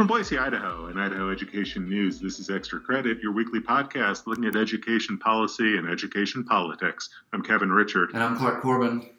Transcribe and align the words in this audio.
From 0.00 0.06
Boise, 0.06 0.38
Idaho, 0.38 0.86
and 0.86 0.98
Idaho 0.98 1.30
Education 1.30 1.86
News, 1.86 2.18
this 2.18 2.38
is 2.38 2.48
Extra 2.48 2.80
Credit, 2.80 3.18
your 3.20 3.32
weekly 3.32 3.60
podcast 3.60 4.26
looking 4.26 4.46
at 4.46 4.56
education 4.56 5.18
policy 5.18 5.76
and 5.76 5.86
education 5.86 6.42
politics. 6.42 7.10
I'm 7.34 7.42
Kevin 7.42 7.68
Richert. 7.68 8.14
And 8.14 8.22
I'm 8.22 8.34
Clark 8.34 8.62
Corbin. 8.62 9.10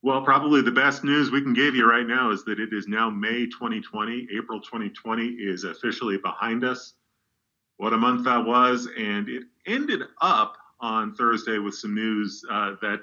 Well, 0.00 0.22
probably 0.22 0.62
the 0.62 0.70
best 0.70 1.04
news 1.04 1.30
we 1.30 1.42
can 1.42 1.52
give 1.52 1.74
you 1.74 1.86
right 1.86 2.06
now 2.06 2.30
is 2.30 2.42
that 2.44 2.58
it 2.58 2.72
is 2.72 2.88
now 2.88 3.10
May 3.10 3.48
2020. 3.48 4.28
April 4.34 4.62
2020 4.62 5.26
is 5.26 5.64
officially 5.64 6.16
behind 6.16 6.64
us. 6.64 6.94
What 7.76 7.92
a 7.92 7.98
month 7.98 8.24
that 8.24 8.46
was. 8.46 8.88
And 8.96 9.28
it 9.28 9.42
ended 9.66 10.00
up 10.22 10.56
on 10.80 11.16
Thursday 11.16 11.58
with 11.58 11.74
some 11.74 11.94
news 11.94 12.42
uh, 12.50 12.76
that 12.80 13.00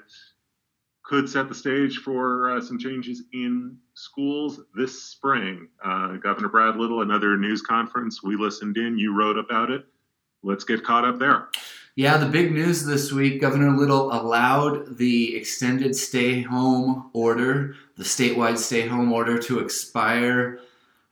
could 1.04 1.28
set 1.28 1.48
the 1.48 1.54
stage 1.54 1.98
for 1.98 2.50
uh, 2.50 2.60
some 2.60 2.80
changes 2.80 3.22
in 3.32 3.78
schools 3.96 4.60
this 4.74 5.02
spring. 5.02 5.68
Uh, 5.82 6.16
Governor 6.16 6.48
Brad 6.48 6.76
Little, 6.76 7.00
another 7.00 7.36
news 7.36 7.62
conference. 7.62 8.22
We 8.22 8.36
listened 8.36 8.76
in, 8.76 8.98
you 8.98 9.16
wrote 9.16 9.38
about 9.38 9.70
it. 9.70 9.86
Let's 10.42 10.64
get 10.64 10.84
caught 10.84 11.04
up 11.04 11.18
there. 11.18 11.48
Yeah, 11.96 12.18
the 12.18 12.26
big 12.26 12.52
news 12.52 12.84
this 12.84 13.10
week 13.10 13.40
Governor 13.40 13.74
Little 13.74 14.12
allowed 14.12 14.98
the 14.98 15.34
extended 15.34 15.96
stay 15.96 16.42
home 16.42 17.10
order, 17.14 17.74
the 17.96 18.04
statewide 18.04 18.58
stay 18.58 18.86
home 18.86 19.10
order, 19.12 19.38
to 19.38 19.60
expire 19.60 20.60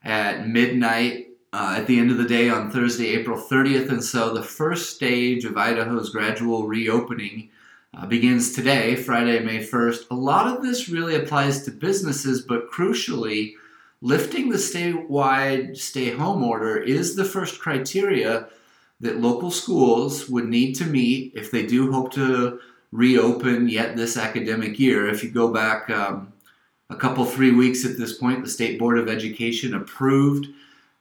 at 0.03 0.47
midnight 0.47 1.29
uh, 1.53 1.75
at 1.77 1.87
the 1.87 1.97
end 1.97 2.11
of 2.11 2.17
the 2.17 2.27
day 2.27 2.49
on 2.49 2.69
Thursday, 2.69 3.15
April 3.15 3.41
30th. 3.41 3.89
And 3.89 4.03
so 4.03 4.31
the 4.31 4.43
first 4.43 4.95
stage 4.95 5.43
of 5.43 5.57
Idaho's 5.57 6.11
gradual 6.11 6.67
reopening 6.67 7.49
uh, 7.95 8.05
begins 8.05 8.53
today, 8.53 8.95
Friday, 8.95 9.39
May 9.39 9.59
1st. 9.59 10.09
A 10.11 10.15
lot 10.15 10.53
of 10.53 10.61
this 10.61 10.89
really 10.89 11.15
applies 11.15 11.63
to 11.63 11.71
businesses, 11.71 12.41
but 12.41 12.69
crucially, 12.69 13.53
lifting 14.01 14.49
the 14.49 14.57
statewide 14.57 15.77
stay 15.77 16.11
home 16.11 16.43
order 16.43 16.77
is 16.77 17.15
the 17.15 17.25
first 17.25 17.59
criteria 17.59 18.47
that 18.99 19.21
local 19.21 19.51
schools 19.51 20.29
would 20.29 20.47
need 20.47 20.73
to 20.75 20.85
meet 20.85 21.31
if 21.35 21.51
they 21.51 21.65
do 21.65 21.91
hope 21.91 22.11
to 22.13 22.59
reopen 22.91 23.67
yet 23.69 23.95
this 23.95 24.17
academic 24.17 24.79
year. 24.79 25.07
If 25.07 25.23
you 25.23 25.31
go 25.31 25.51
back 25.51 25.89
um, 25.89 26.33
a 26.89 26.95
couple, 26.95 27.25
three 27.25 27.51
weeks 27.51 27.85
at 27.85 27.97
this 27.97 28.17
point, 28.17 28.43
the 28.43 28.49
State 28.49 28.79
Board 28.79 28.97
of 28.97 29.09
Education 29.09 29.73
approved 29.73 30.47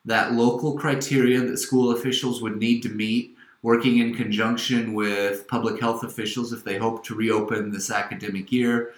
that 0.05 0.33
local 0.33 0.77
criteria 0.77 1.41
that 1.41 1.59
school 1.59 1.93
officials 1.93 2.43
would 2.43 2.59
need 2.59 2.83
to 2.83 2.89
meet 2.89 3.34
working 3.65 3.97
in 3.97 4.15
conjunction 4.15 4.93
with 4.93 5.49
public 5.49 5.81
health 5.81 6.05
officials 6.05 6.53
if 6.53 6.63
they 6.63 6.77
hope 6.77 7.03
to 7.03 7.15
reopen 7.15 7.71
this 7.71 7.91
academic 7.91 8.53
year. 8.53 8.93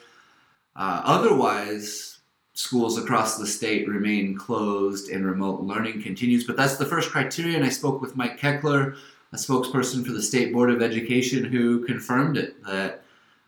Uh, 0.75 1.00
otherwise, 1.05 2.19
schools 2.55 2.98
across 2.98 3.39
the 3.39 3.47
state 3.47 3.87
remain 3.87 4.37
closed 4.37 5.09
and 5.09 5.25
remote 5.25 5.61
learning 5.61 6.03
continues. 6.03 6.42
But 6.44 6.56
that's 6.56 6.78
the 6.78 6.84
first 6.84 7.12
criterion. 7.12 7.62
I 7.62 7.69
spoke 7.69 8.00
with 8.00 8.17
Mike 8.17 8.41
Keckler, 8.41 8.97
a 9.33 9.37
spokesperson 9.37 10.05
for 10.05 10.11
the 10.11 10.20
State 10.20 10.53
Board 10.53 10.70
of 10.70 10.83
Education, 10.83 11.44
who 11.44 11.87
confirmed 11.87 12.37
it 12.37 12.61
that 12.64 13.05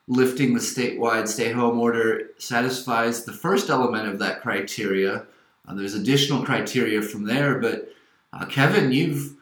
lifting 0.07 0.55
the 0.55 0.61
statewide 0.61 1.27
stay 1.27 1.51
home 1.51 1.81
order 1.81 2.31
satisfies 2.39 3.25
the 3.25 3.33
first 3.33 3.71
element 3.71 4.07
of 4.07 4.21
that 4.21 4.41
criteria. 4.41 5.27
Uh, 5.67 5.75
there's 5.75 5.95
additional 5.95 6.45
criteria 6.45 7.03
from 7.03 7.25
there, 7.25 7.59
but 7.59 7.89
uh, 8.33 8.47
Kevin, 8.47 8.93
you've 8.93 9.35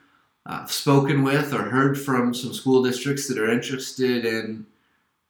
uh, 0.47 0.65
spoken 0.67 1.25
with 1.25 1.53
or 1.53 1.63
heard 1.63 1.99
from 1.99 2.33
some 2.33 2.55
school 2.55 2.83
districts 2.83 3.27
that 3.29 3.39
are 3.39 3.51
interested 3.51 4.25
in 4.25 4.65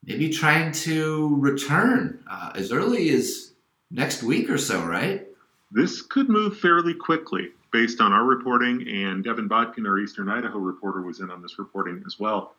maybe 0.04 0.28
trying 0.28 0.70
to 0.70 1.34
return 1.40 2.22
uh, 2.30 2.52
as 2.54 2.70
early 2.70 3.08
as 3.10 3.52
next 3.90 4.22
week 4.22 4.50
or 4.50 4.58
so, 4.58 4.84
right? 4.84 5.26
This 5.72 6.02
could 6.02 6.28
move 6.28 6.58
fairly 6.58 6.94
quickly 6.94 7.48
based 7.72 8.00
on 8.00 8.12
our 8.12 8.24
reporting, 8.24 8.86
and 8.88 9.24
Devin 9.24 9.48
Bodkin, 9.48 9.86
our 9.86 9.98
Eastern 9.98 10.28
Idaho 10.28 10.58
reporter, 10.58 11.02
was 11.02 11.20
in 11.20 11.30
on 11.30 11.42
this 11.42 11.58
reporting 11.58 12.02
as 12.06 12.18
well. 12.20 12.54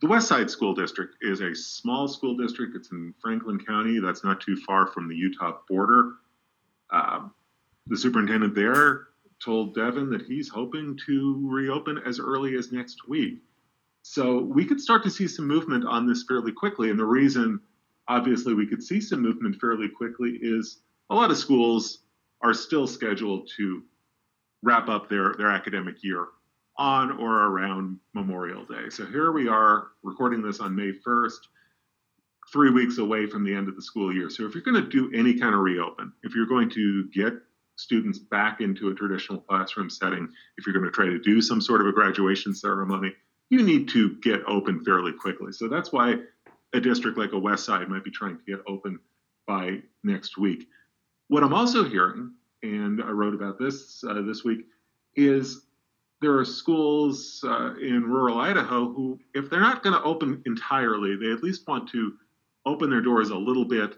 The 0.00 0.06
West 0.06 0.28
Side 0.28 0.48
School 0.48 0.74
District 0.74 1.16
is 1.22 1.40
a 1.40 1.54
small 1.54 2.06
school 2.06 2.36
district. 2.36 2.76
It's 2.76 2.92
in 2.92 3.12
Franklin 3.20 3.58
County. 3.58 3.98
That's 3.98 4.22
not 4.22 4.40
too 4.40 4.56
far 4.56 4.86
from 4.86 5.08
the 5.08 5.16
Utah 5.16 5.58
border. 5.68 6.12
Uh, 6.90 7.22
the 7.88 7.96
superintendent 7.96 8.54
there 8.54 9.07
told 9.44 9.74
Devin 9.74 10.10
that 10.10 10.22
he's 10.22 10.48
hoping 10.48 10.98
to 11.06 11.48
reopen 11.48 12.00
as 12.06 12.18
early 12.18 12.56
as 12.56 12.72
next 12.72 13.08
week. 13.08 13.38
So 14.02 14.40
we 14.40 14.64
could 14.64 14.80
start 14.80 15.02
to 15.04 15.10
see 15.10 15.28
some 15.28 15.46
movement 15.46 15.84
on 15.84 16.06
this 16.06 16.24
fairly 16.26 16.52
quickly. 16.52 16.90
And 16.90 16.98
the 16.98 17.04
reason, 17.04 17.60
obviously, 18.08 18.54
we 18.54 18.66
could 18.66 18.82
see 18.82 19.00
some 19.00 19.20
movement 19.20 19.56
fairly 19.60 19.88
quickly 19.88 20.38
is 20.40 20.80
a 21.10 21.14
lot 21.14 21.30
of 21.30 21.36
schools 21.36 21.98
are 22.42 22.54
still 22.54 22.86
scheduled 22.86 23.50
to 23.56 23.82
wrap 24.62 24.88
up 24.88 25.08
their, 25.08 25.34
their 25.36 25.50
academic 25.50 26.02
year 26.02 26.26
on 26.76 27.12
or 27.18 27.46
around 27.46 27.98
Memorial 28.14 28.64
Day. 28.64 28.88
So 28.90 29.04
here 29.04 29.32
we 29.32 29.48
are 29.48 29.88
recording 30.02 30.42
this 30.42 30.60
on 30.60 30.74
May 30.74 30.92
1st, 30.92 31.38
three 32.52 32.70
weeks 32.70 32.98
away 32.98 33.26
from 33.26 33.44
the 33.44 33.54
end 33.54 33.68
of 33.68 33.76
the 33.76 33.82
school 33.82 34.12
year. 34.12 34.30
So 34.30 34.46
if 34.46 34.54
you're 34.54 34.62
going 34.62 34.82
to 34.82 34.88
do 34.88 35.10
any 35.12 35.38
kind 35.38 35.54
of 35.54 35.60
reopen, 35.60 36.12
if 36.22 36.34
you're 36.34 36.46
going 36.46 36.70
to 36.70 37.08
get 37.08 37.34
students 37.78 38.18
back 38.18 38.60
into 38.60 38.88
a 38.88 38.94
traditional 38.94 39.40
classroom 39.40 39.88
setting, 39.88 40.28
if 40.56 40.66
you're 40.66 40.72
going 40.72 40.84
to 40.84 40.90
try 40.90 41.06
to 41.06 41.18
do 41.18 41.40
some 41.40 41.60
sort 41.60 41.80
of 41.80 41.86
a 41.86 41.92
graduation 41.92 42.54
ceremony, 42.54 43.14
you 43.50 43.62
need 43.62 43.88
to 43.88 44.16
get 44.16 44.40
open 44.46 44.84
fairly 44.84 45.12
quickly. 45.12 45.52
So 45.52 45.68
that's 45.68 45.92
why 45.92 46.16
a 46.74 46.80
district 46.80 47.16
like 47.16 47.32
a 47.32 47.38
West 47.38 47.64
Side 47.64 47.88
might 47.88 48.04
be 48.04 48.10
trying 48.10 48.36
to 48.36 48.44
get 48.44 48.60
open 48.66 48.98
by 49.46 49.80
next 50.02 50.36
week. 50.36 50.68
What 51.28 51.42
I'm 51.42 51.54
also 51.54 51.84
hearing, 51.84 52.32
and 52.62 53.00
I 53.02 53.10
wrote 53.10 53.34
about 53.34 53.58
this 53.58 54.02
uh, 54.04 54.22
this 54.22 54.44
week, 54.44 54.66
is 55.14 55.66
there 56.20 56.36
are 56.36 56.44
schools 56.44 57.44
uh, 57.46 57.74
in 57.76 58.02
rural 58.04 58.40
Idaho 58.40 58.92
who, 58.92 59.18
if 59.34 59.48
they're 59.48 59.60
not 59.60 59.84
going 59.84 59.94
to 59.94 60.02
open 60.02 60.42
entirely, 60.46 61.16
they 61.16 61.30
at 61.30 61.44
least 61.44 61.66
want 61.68 61.88
to 61.90 62.14
open 62.66 62.90
their 62.90 63.00
doors 63.00 63.30
a 63.30 63.36
little 63.36 63.64
bit 63.64 63.96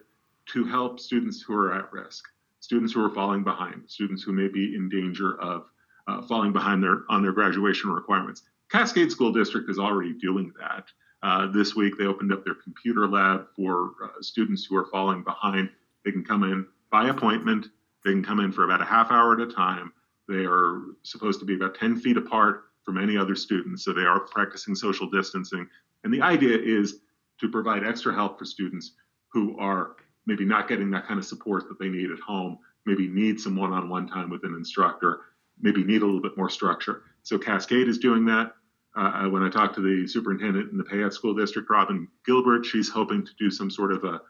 to 0.52 0.64
help 0.64 1.00
students 1.00 1.40
who 1.40 1.54
are 1.54 1.72
at 1.72 1.90
risk 1.92 2.24
students 2.70 2.92
who 2.92 3.04
are 3.04 3.10
falling 3.10 3.42
behind, 3.42 3.82
students 3.88 4.22
who 4.22 4.30
may 4.30 4.46
be 4.46 4.76
in 4.76 4.88
danger 4.88 5.36
of 5.40 5.64
uh, 6.06 6.22
falling 6.22 6.52
behind 6.52 6.80
their 6.80 7.02
on 7.08 7.20
their 7.20 7.32
graduation 7.32 7.90
requirements. 7.90 8.42
Cascade 8.70 9.10
School 9.10 9.32
District 9.32 9.68
is 9.68 9.80
already 9.80 10.12
doing 10.12 10.52
that. 10.60 10.84
Uh, 11.20 11.48
this 11.50 11.74
week, 11.74 11.94
they 11.98 12.04
opened 12.04 12.32
up 12.32 12.44
their 12.44 12.54
computer 12.54 13.08
lab 13.08 13.48
for 13.56 13.94
uh, 14.04 14.08
students 14.20 14.64
who 14.64 14.76
are 14.76 14.86
falling 14.86 15.24
behind. 15.24 15.68
They 16.04 16.12
can 16.12 16.22
come 16.22 16.44
in 16.44 16.64
by 16.92 17.08
appointment. 17.08 17.66
They 18.04 18.12
can 18.12 18.22
come 18.22 18.38
in 18.38 18.52
for 18.52 18.62
about 18.62 18.80
a 18.80 18.84
half 18.84 19.10
hour 19.10 19.32
at 19.34 19.40
a 19.40 19.52
time. 19.52 19.92
They 20.28 20.44
are 20.46 20.82
supposed 21.02 21.40
to 21.40 21.46
be 21.46 21.56
about 21.56 21.74
10 21.74 21.98
feet 21.98 22.18
apart 22.18 22.66
from 22.84 23.02
any 23.02 23.16
other 23.16 23.34
students, 23.34 23.84
so 23.84 23.92
they 23.92 24.02
are 24.02 24.20
practicing 24.20 24.76
social 24.76 25.10
distancing. 25.10 25.66
And 26.04 26.14
the 26.14 26.22
idea 26.22 26.56
is 26.56 27.00
to 27.40 27.48
provide 27.48 27.82
extra 27.84 28.14
help 28.14 28.38
for 28.38 28.44
students 28.44 28.92
who 29.32 29.58
are 29.58 29.96
maybe 30.26 30.44
not 30.44 30.68
getting 30.68 30.90
that 30.90 31.06
kind 31.06 31.18
of 31.18 31.24
support 31.24 31.68
that 31.68 31.78
they 31.78 31.88
need 31.88 32.10
at 32.10 32.20
home, 32.20 32.58
maybe 32.86 33.08
need 33.08 33.40
some 33.40 33.56
one 33.56 33.72
on 33.72 33.88
one 33.88 34.06
time 34.06 34.30
with 34.30 34.44
an 34.44 34.54
instructor, 34.54 35.20
maybe 35.60 35.84
need 35.84 36.02
a 36.02 36.04
little 36.04 36.22
bit 36.22 36.36
more 36.36 36.50
structure. 36.50 37.02
So 37.22 37.38
Cascade 37.38 37.88
is 37.88 37.98
doing 37.98 38.24
that. 38.26 38.52
Uh, 38.96 39.28
when 39.28 39.42
I 39.42 39.50
talked 39.50 39.76
to 39.76 39.80
the 39.80 40.08
superintendent 40.08 40.72
in 40.72 40.78
the 40.78 40.84
Payette 40.84 41.14
School 41.14 41.34
District, 41.34 41.70
Robin 41.70 42.08
Gilbert, 42.26 42.66
she's 42.66 42.88
hoping 42.88 43.24
to 43.24 43.32
do 43.38 43.50
some 43.50 43.70
sort 43.70 43.92
of 43.92 44.02
a, 44.04 44.20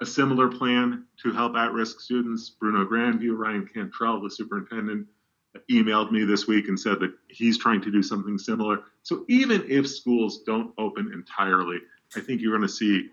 a 0.00 0.06
similar 0.06 0.48
plan 0.48 1.04
to 1.22 1.32
help 1.32 1.56
at 1.56 1.72
risk 1.72 2.00
students. 2.00 2.50
Bruneau 2.50 2.84
Grand 2.84 3.18
View, 3.18 3.34
Ryan 3.34 3.66
Cantrell, 3.66 4.20
the 4.20 4.30
superintendent, 4.30 5.06
emailed 5.70 6.12
me 6.12 6.24
this 6.24 6.46
week 6.46 6.68
and 6.68 6.78
said 6.78 7.00
that 7.00 7.12
he's 7.28 7.58
trying 7.58 7.80
to 7.80 7.90
do 7.90 8.02
something 8.02 8.38
similar. 8.38 8.82
So 9.02 9.24
even 9.28 9.64
if 9.68 9.88
schools 9.88 10.42
don't 10.46 10.72
open 10.78 11.10
entirely, 11.12 11.78
I 12.14 12.20
think 12.20 12.40
you're 12.40 12.56
going 12.56 12.68
to 12.68 12.72
see 12.72 13.08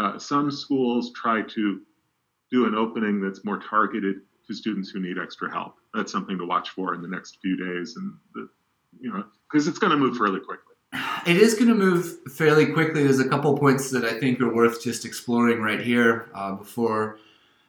uh, 0.00 0.18
some 0.18 0.50
schools 0.50 1.12
try 1.12 1.42
to 1.42 1.82
do 2.50 2.66
an 2.66 2.74
opening 2.74 3.20
that's 3.20 3.44
more 3.44 3.58
targeted 3.58 4.22
to 4.46 4.54
students 4.54 4.90
who 4.90 5.00
need 5.00 5.18
extra 5.18 5.50
help. 5.50 5.76
That's 5.94 6.10
something 6.10 6.38
to 6.38 6.46
watch 6.46 6.70
for 6.70 6.94
in 6.94 7.02
the 7.02 7.08
next 7.08 7.38
few 7.42 7.56
days, 7.56 7.96
and 7.96 8.14
the, 8.34 8.48
you 8.98 9.12
know, 9.12 9.24
because 9.50 9.68
it's 9.68 9.78
going 9.78 9.90
to 9.92 9.98
move 9.98 10.16
fairly 10.16 10.40
quickly. 10.40 10.74
It 11.26 11.36
is 11.36 11.54
going 11.54 11.68
to 11.68 11.74
move 11.74 12.18
fairly 12.32 12.66
quickly. 12.72 13.04
There's 13.04 13.20
a 13.20 13.28
couple 13.28 13.56
points 13.56 13.90
that 13.90 14.04
I 14.04 14.18
think 14.18 14.40
are 14.40 14.52
worth 14.52 14.82
just 14.82 15.04
exploring 15.04 15.60
right 15.60 15.80
here 15.80 16.28
uh, 16.34 16.52
before 16.52 17.18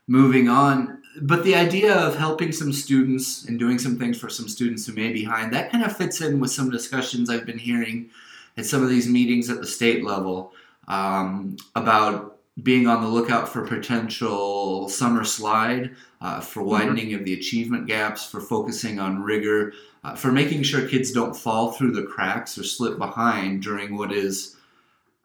moving 0.08 0.50
on. 0.50 1.04
But 1.22 1.44
the 1.44 1.56
idea 1.56 1.94
of 1.94 2.16
helping 2.16 2.52
some 2.52 2.72
students 2.72 3.46
and 3.46 3.60
doing 3.60 3.78
some 3.78 4.00
things 4.00 4.18
for 4.18 4.30
some 4.30 4.48
students 4.48 4.88
who 4.88 4.94
may 4.94 5.12
be 5.12 5.26
behind, 5.26 5.54
that 5.54 5.72
kind 5.72 5.84
of 5.84 5.96
fits 5.96 6.22
in 6.22 6.40
with 6.40 6.52
some 6.52 6.72
discussions 6.72 7.30
I've 7.30 7.46
been 7.46 7.60
hearing 7.60 8.10
at 8.58 8.66
some 8.66 8.82
of 8.82 8.90
these 8.90 9.08
meetings 9.08 9.50
at 9.50 9.60
the 9.60 9.68
state 9.68 10.04
level 10.04 10.54
um, 10.88 11.56
about 11.76 12.38
being 12.62 12.88
on 12.88 13.02
the 13.02 13.08
lookout 13.08 13.48
for 13.48 13.66
potential 13.66 14.90
summer 14.90 15.24
slide, 15.24 15.96
uh, 16.20 16.40
for 16.42 16.62
mm-hmm. 16.62 16.70
widening 16.70 17.08
mm-hmm. 17.08 17.20
of 17.20 17.26
the 17.26 17.34
achievement 17.34 17.88
gaps, 17.88 18.26
for 18.26 18.42
focusing 18.42 19.00
on 19.00 19.22
rigor, 19.22 19.74
uh, 20.04 20.16
for 20.16 20.32
making 20.32 20.64
sure 20.64 20.88
kids 20.88 21.12
don't 21.12 21.36
fall 21.36 21.72
through 21.72 21.92
the 21.92 22.04
cracks 22.04 22.58
or 22.58 22.64
slip 22.64 22.98
behind 22.98 23.62
during 23.62 23.98
what 23.98 24.12
is 24.12 24.56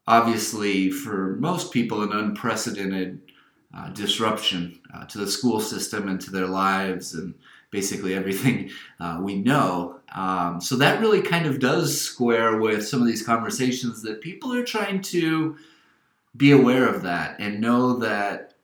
obviously 0.07 0.91
for 0.91 1.37
most 1.37 1.73
people 1.73 2.03
an 2.03 2.13
unprecedented 2.13 3.21
uh, 3.77 3.89
disruption 3.91 4.79
uh, 4.95 5.05
to 5.07 5.19
the 5.19 5.27
school 5.27 5.61
system 5.61 6.09
and 6.09 6.21
to 6.21 6.31
their 6.31 6.47
lives 6.47 7.15
and 7.15 7.35
basically 7.71 8.15
everything 8.15 8.71
uh, 9.01 9.19
we 9.21 9.37
know. 9.43 9.96
Um, 10.15 10.61
so 10.61 10.77
that 10.77 11.01
really 11.01 11.21
kind 11.21 11.47
of 11.47 11.59
does 11.59 12.01
square 12.01 12.59
with 12.59 12.87
some 12.87 13.01
of 13.01 13.07
these 13.07 13.27
conversations 13.27 14.03
that 14.03 14.21
people 14.21 14.53
are 14.53 14.65
trying 14.65 15.03
to 15.03 15.57
be 16.37 16.53
aware 16.53 16.89
of 16.89 17.03
that 17.03 17.37
and 17.41 17.61
know 17.61 17.97
that 17.99 18.55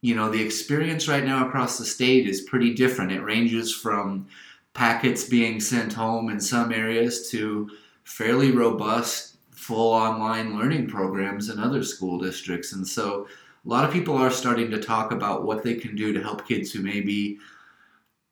you 0.00 0.14
know 0.14 0.30
the 0.30 0.42
experience 0.42 1.08
right 1.08 1.24
now 1.24 1.46
across 1.46 1.78
the 1.78 1.84
state 1.84 2.26
is 2.26 2.42
pretty 2.42 2.74
different. 2.74 3.12
It 3.12 3.22
ranges 3.22 3.74
from 3.74 4.26
packets 4.74 5.24
being 5.24 5.60
sent 5.60 5.92
home 5.92 6.30
in 6.30 6.40
some 6.40 6.72
areas 6.72 7.30
to 7.30 7.70
fairly 8.04 8.52
robust 8.52 9.36
full 9.50 9.92
online 9.92 10.56
learning 10.56 10.86
programs 10.86 11.50
in 11.50 11.58
other 11.58 11.82
school 11.82 12.18
districts. 12.18 12.72
And 12.72 12.86
so 12.86 13.26
a 13.66 13.68
lot 13.68 13.84
of 13.84 13.92
people 13.92 14.16
are 14.16 14.30
starting 14.30 14.70
to 14.70 14.80
talk 14.80 15.10
about 15.10 15.44
what 15.44 15.62
they 15.62 15.74
can 15.74 15.96
do 15.96 16.12
to 16.12 16.22
help 16.22 16.46
kids 16.46 16.72
who 16.72 16.80
may 16.80 17.00
be 17.00 17.38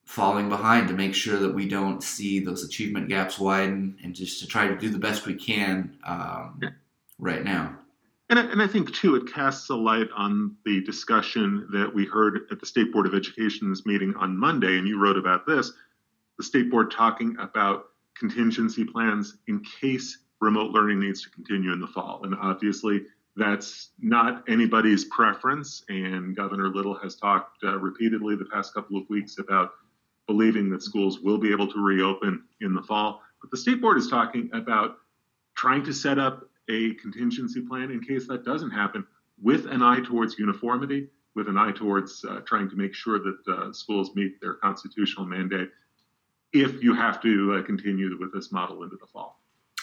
falling 0.07 0.49
behind 0.49 0.89
to 0.89 0.95
make 0.95 1.15
sure 1.15 1.39
that 1.39 1.53
we 1.53 1.69
don't 1.69 2.03
see 2.03 2.39
those 2.39 2.65
achievement 2.65 3.09
gaps 3.09 3.39
widen 3.39 3.99
and 4.03 4.15
just 4.15 4.41
to 4.41 4.47
try 4.47 4.67
to 4.69 4.77
do 4.77 4.89
the 4.89 4.99
best 4.99 5.27
we 5.27 5.35
can 5.35 5.99
um, 6.05 6.59
yeah. 6.63 6.71
right 7.19 7.45
now. 7.45 7.77
And 8.31 8.39
I, 8.39 8.45
and 8.45 8.63
I 8.63 8.67
think, 8.67 8.95
too, 8.95 9.17
it 9.17 9.33
casts 9.33 9.69
a 9.69 9.75
light 9.75 10.09
on 10.17 10.57
the 10.65 10.81
discussion 10.83 11.69
that 11.73 11.93
we 11.93 12.07
heard 12.07 12.47
at 12.51 12.61
the 12.61 12.67
State 12.67 12.93
Board 12.93 13.07
of 13.07 13.15
Education's 13.15 13.85
meeting 13.85 14.15
on 14.17 14.37
Monday, 14.37 14.79
and 14.79 14.87
you 14.89 15.01
wrote 15.01 15.19
about 15.19 15.47
this 15.47 15.73
the 16.39 16.45
State 16.45 16.71
Board 16.71 16.91
talking 16.91 17.35
about 17.41 17.87
contingency 18.19 18.85
plans 18.85 19.39
in 19.49 19.63
case 19.81 20.19
remote 20.41 20.71
learning 20.71 21.01
needs 21.01 21.23
to 21.23 21.31
continue 21.31 21.73
in 21.73 21.81
the 21.81 21.87
fall. 21.87 22.21
And 22.25 22.35
obviously, 22.35 23.03
that's 23.37 23.91
not 24.01 24.45
anybody's 24.49 25.05
preference. 25.07 25.83
And 25.89 26.37
Governor 26.37 26.69
Little 26.69 26.95
has 26.99 27.17
talked 27.17 27.65
uh, 27.65 27.79
repeatedly 27.79 28.37
the 28.37 28.45
past 28.47 28.75
couple 28.75 28.99
of 28.99 29.09
weeks 29.09 29.39
about 29.39 29.71
believing 30.27 30.71
that 30.71 30.83
schools 30.83 31.21
will 31.21 31.39
be 31.39 31.53
able 31.53 31.71
to 31.71 31.79
reopen 31.85 32.43
in 32.61 32.75
the 32.75 32.83
fall. 32.83 33.23
But 33.41 33.51
the 33.51 33.57
state 33.57 33.81
board 33.81 33.99
is 33.99 34.09
talking 34.09 34.51
about 34.53 34.97
trying 35.55 35.85
to 35.85 35.93
set 35.93 36.19
up 36.19 36.49
a 36.69 36.95
contingency 36.95 37.61
plan 37.61 37.91
in 37.91 38.01
case 38.01 38.27
that 38.29 38.45
doesn't 38.45 38.71
happen 38.71 39.07
with 39.41 39.67
an 39.67 39.83
eye 39.83 40.01
towards 40.01 40.39
uniformity, 40.39 41.09
with 41.35 41.49
an 41.49 41.57
eye 41.57 41.73
towards 41.73 42.25
uh, 42.25 42.41
trying 42.47 42.69
to 42.71 42.77
make 42.77 42.95
sure 42.95 43.19
that 43.19 43.39
uh, 43.49 43.73
schools 43.73 44.11
meet 44.15 44.41
their 44.41 44.55
constitutional 44.55 45.27
mandate 45.27 45.71
if 46.53 46.83
you 46.83 46.95
have 46.95 47.21
to 47.23 47.55
uh, 47.55 47.63
continue 47.63 48.17
with 48.19 48.33
this 48.33 48.51
model 48.51 48.83
into 48.83 48.97
the 48.97 49.07
fall. 49.07 49.41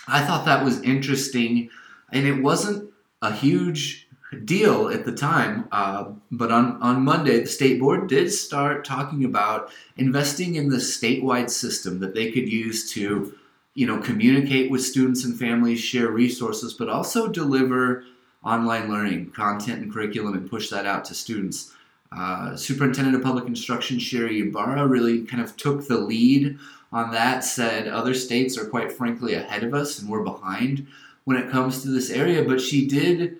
I 0.07 0.21
thought 0.25 0.45
that 0.45 0.63
was 0.63 0.81
interesting, 0.81 1.69
and 2.11 2.27
it 2.27 2.41
wasn't 2.41 2.91
a 3.21 3.31
huge 3.31 4.02
deal 4.33 4.89
at 4.89 5.05
the 5.05 5.11
time. 5.11 5.67
Uh, 5.71 6.11
but 6.31 6.51
on, 6.51 6.81
on 6.81 7.03
Monday, 7.03 7.39
the 7.39 7.47
state 7.47 7.79
board 7.79 8.07
did 8.07 8.31
start 8.31 8.85
talking 8.85 9.25
about 9.25 9.71
investing 9.97 10.55
in 10.55 10.69
the 10.69 10.77
statewide 10.77 11.49
system 11.49 11.99
that 11.99 12.13
they 12.13 12.31
could 12.31 12.51
use 12.51 12.91
to, 12.93 13.35
you 13.73 13.87
know, 13.87 13.99
communicate 13.99 14.69
with 14.69 14.83
students 14.83 15.23
and 15.25 15.37
families, 15.37 15.79
share 15.79 16.09
resources, 16.09 16.73
but 16.73 16.89
also 16.89 17.27
deliver 17.27 18.03
online 18.43 18.89
learning 18.89 19.31
content 19.31 19.81
and 19.81 19.93
curriculum 19.93 20.33
and 20.33 20.49
push 20.49 20.69
that 20.69 20.85
out 20.85 21.05
to 21.05 21.13
students. 21.13 21.73
Uh, 22.11 22.55
Superintendent 22.55 23.15
of 23.15 23.23
Public 23.23 23.47
Instruction 23.47 23.97
Sherri 23.97 24.41
Ybarra 24.41 24.87
really 24.87 25.23
kind 25.23 25.41
of 25.41 25.57
took 25.57 25.87
the 25.87 25.97
lead 25.97 26.59
on 26.91 27.11
that, 27.11 27.43
said 27.43 27.87
other 27.87 28.13
states 28.13 28.57
are 28.57 28.65
quite 28.65 28.91
frankly 28.91 29.33
ahead 29.33 29.63
of 29.63 29.73
us 29.73 29.99
and 29.99 30.09
we're 30.09 30.23
behind 30.23 30.85
when 31.23 31.37
it 31.37 31.49
comes 31.49 31.81
to 31.81 31.89
this 31.89 32.09
area, 32.09 32.43
but 32.43 32.61
she 32.61 32.87
did 32.87 33.37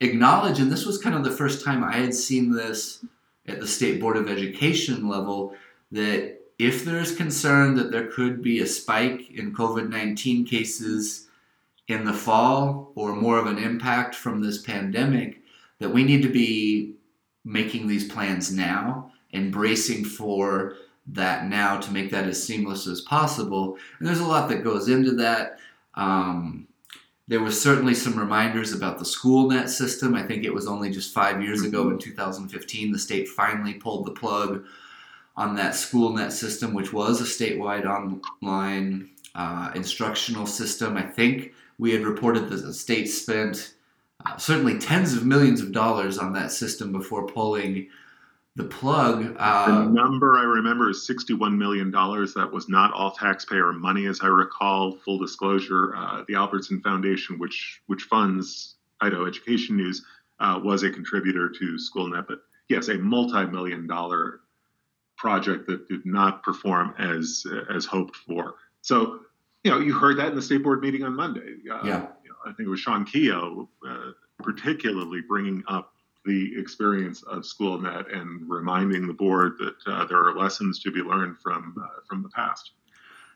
acknowledge, 0.00 0.58
and 0.60 0.70
this 0.70 0.86
was 0.86 0.98
kind 0.98 1.14
of 1.14 1.24
the 1.24 1.30
first 1.30 1.64
time 1.64 1.84
I 1.84 1.96
had 1.96 2.14
seen 2.14 2.52
this 2.52 3.04
at 3.46 3.60
the 3.60 3.66
State 3.66 4.00
Board 4.00 4.16
of 4.16 4.28
Education 4.28 5.08
level, 5.08 5.54
that 5.92 6.38
if 6.58 6.84
there's 6.84 7.14
concern 7.14 7.74
that 7.74 7.90
there 7.90 8.08
could 8.08 8.42
be 8.42 8.60
a 8.60 8.66
spike 8.66 9.30
in 9.30 9.54
COVID 9.54 9.88
19 9.88 10.46
cases 10.46 11.28
in 11.88 12.04
the 12.04 12.12
fall 12.12 12.92
or 12.94 13.14
more 13.14 13.38
of 13.38 13.46
an 13.46 13.58
impact 13.58 14.14
from 14.14 14.40
this 14.40 14.62
pandemic, 14.62 15.40
that 15.78 15.90
we 15.90 16.04
need 16.04 16.22
to 16.22 16.30
be 16.30 16.94
making 17.44 17.86
these 17.86 18.10
plans 18.10 18.52
now 18.52 19.12
and 19.32 19.52
bracing 19.52 20.04
for 20.04 20.76
that 21.06 21.46
now 21.46 21.78
to 21.78 21.92
make 21.92 22.10
that 22.10 22.26
as 22.26 22.42
seamless 22.42 22.86
as 22.86 23.02
possible. 23.02 23.76
And 23.98 24.08
there's 24.08 24.20
a 24.20 24.26
lot 24.26 24.48
that 24.48 24.64
goes 24.64 24.88
into 24.88 25.12
that. 25.16 25.58
Um, 25.94 26.66
there 27.26 27.40
was 27.40 27.60
certainly 27.60 27.94
some 27.94 28.18
reminders 28.18 28.72
about 28.72 28.98
the 28.98 29.04
SchoolNet 29.04 29.68
system. 29.68 30.14
I 30.14 30.22
think 30.22 30.44
it 30.44 30.52
was 30.52 30.66
only 30.66 30.90
just 30.90 31.14
five 31.14 31.42
years 31.42 31.62
ago 31.62 31.88
in 31.90 31.98
2015 31.98 32.92
the 32.92 32.98
state 32.98 33.28
finally 33.28 33.74
pulled 33.74 34.06
the 34.06 34.12
plug 34.12 34.64
on 35.36 35.54
that 35.56 35.72
SchoolNet 35.72 36.32
system, 36.32 36.74
which 36.74 36.92
was 36.92 37.20
a 37.20 37.24
statewide 37.24 37.86
online 37.86 39.10
uh, 39.34 39.72
instructional 39.74 40.46
system. 40.46 40.96
I 40.96 41.02
think 41.02 41.54
we 41.78 41.92
had 41.92 42.02
reported 42.02 42.48
that 42.50 42.62
the 42.62 42.74
state 42.74 43.06
spent 43.06 43.74
uh, 44.24 44.36
certainly 44.36 44.78
tens 44.78 45.14
of 45.14 45.26
millions 45.26 45.60
of 45.60 45.72
dollars 45.72 46.18
on 46.18 46.32
that 46.34 46.52
system 46.52 46.92
before 46.92 47.26
pulling 47.26 47.88
the 48.56 48.64
plug. 48.64 49.34
Uh, 49.38 49.66
the 49.66 49.90
number 49.90 50.36
I 50.36 50.42
remember 50.42 50.90
is 50.90 51.08
$61 51.08 51.56
million. 51.56 51.90
That 51.90 52.50
was 52.52 52.68
not 52.68 52.92
all 52.92 53.10
taxpayer 53.10 53.72
money, 53.72 54.06
as 54.06 54.20
I 54.22 54.28
recall. 54.28 54.96
Full 55.04 55.18
disclosure: 55.18 55.94
uh, 55.96 56.24
the 56.28 56.36
Albertson 56.36 56.80
Foundation, 56.80 57.38
which 57.38 57.82
which 57.86 58.02
funds 58.02 58.76
Idaho 59.00 59.26
Education 59.26 59.76
News, 59.76 60.04
uh, 60.38 60.60
was 60.62 60.82
a 60.84 60.90
contributor 60.90 61.48
to 61.48 61.76
SchoolNet. 61.76 62.26
But 62.28 62.38
yes, 62.68 62.88
a 62.88 62.94
multi-million 62.94 63.86
dollar 63.86 64.40
project 65.16 65.66
that 65.66 65.88
did 65.88 66.06
not 66.06 66.42
perform 66.42 66.94
as 66.98 67.44
as 67.74 67.84
hoped 67.84 68.14
for. 68.14 68.54
So, 68.82 69.20
you 69.64 69.70
know, 69.70 69.78
you 69.80 69.94
heard 69.94 70.18
that 70.18 70.28
in 70.28 70.36
the 70.36 70.42
state 70.42 70.62
board 70.62 70.80
meeting 70.80 71.02
on 71.02 71.16
Monday. 71.16 71.56
Uh, 71.70 71.80
yeah. 71.84 72.06
You 72.22 72.30
know, 72.30 72.36
I 72.44 72.52
think 72.52 72.66
it 72.66 72.68
was 72.68 72.80
Shawn 72.80 73.04
Keough, 73.04 73.66
uh, 73.88 74.10
particularly 74.42 75.22
bringing 75.26 75.64
up 75.66 75.93
the 76.24 76.58
experience 76.58 77.22
of 77.24 77.42
SchoolNet 77.42 78.16
and 78.16 78.48
reminding 78.48 79.06
the 79.06 79.12
board 79.12 79.56
that 79.58 79.76
uh, 79.86 80.04
there 80.06 80.18
are 80.18 80.36
lessons 80.36 80.78
to 80.80 80.90
be 80.90 81.00
learned 81.00 81.38
from 81.38 81.74
uh, 81.82 82.00
from 82.08 82.22
the 82.22 82.28
past. 82.30 82.72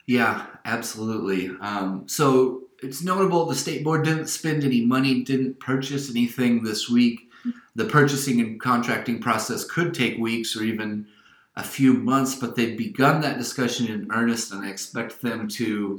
Yeah, 0.07 0.47
absolutely. 0.65 1.51
Um, 1.61 2.09
so 2.09 2.63
it's 2.83 3.03
notable 3.03 3.45
the 3.45 3.55
state 3.55 3.85
board 3.85 4.05
didn't 4.05 4.29
spend 4.29 4.65
any 4.65 4.85
money, 4.85 5.23
didn't 5.23 5.61
purchase 5.61 6.11
anything 6.11 6.63
this 6.63 6.89
week. 6.89 7.31
The 7.75 7.85
purchasing 7.85 8.41
and 8.41 8.61
contracting 8.61 9.21
process 9.21 9.65
could 9.65 9.95
take 9.95 10.19
weeks 10.19 10.57
or 10.57 10.63
even 10.63 11.07
a 11.57 11.63
few 11.63 11.93
months, 11.93 12.37
but 12.37 12.57
they've 12.57 12.79
begun 12.79 13.21
that 13.21 13.37
discussion 13.37 13.89
in 13.89 14.11
earnest, 14.13 14.53
and 14.53 14.65
I 14.65 14.71
expect 14.71 15.21
them 15.21 15.49
to. 15.49 15.99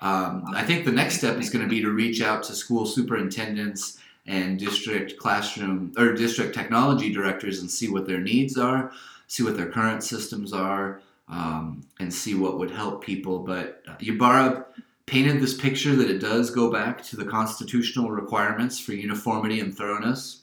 Um, 0.00 0.44
I 0.54 0.62
think 0.62 0.84
the 0.84 0.92
next 0.92 1.18
step 1.18 1.38
is 1.38 1.50
going 1.50 1.64
to 1.64 1.68
be 1.68 1.80
to 1.80 1.90
reach 1.90 2.22
out 2.22 2.44
to 2.44 2.54
school 2.54 2.86
superintendents 2.86 3.98
and 4.28 4.58
district 4.58 5.18
classroom 5.18 5.92
or 5.96 6.12
district 6.12 6.54
technology 6.54 7.10
directors 7.10 7.60
and 7.60 7.70
see 7.70 7.88
what 7.88 8.06
their 8.06 8.20
needs 8.20 8.58
are, 8.58 8.92
see 9.26 9.42
what 9.42 9.56
their 9.56 9.70
current 9.70 10.04
systems 10.04 10.52
are, 10.52 11.00
um, 11.28 11.82
and 11.98 12.12
see 12.12 12.34
what 12.34 12.58
would 12.58 12.70
help 12.70 13.02
people. 13.02 13.38
But 13.40 13.82
uh, 13.88 13.94
Ybarra 14.00 14.66
painted 15.06 15.40
this 15.40 15.54
picture 15.54 15.96
that 15.96 16.10
it 16.10 16.18
does 16.18 16.50
go 16.50 16.70
back 16.70 17.02
to 17.04 17.16
the 17.16 17.24
constitutional 17.24 18.10
requirements 18.10 18.78
for 18.78 18.92
uniformity 18.92 19.60
and 19.60 19.74
thoroughness. 19.74 20.42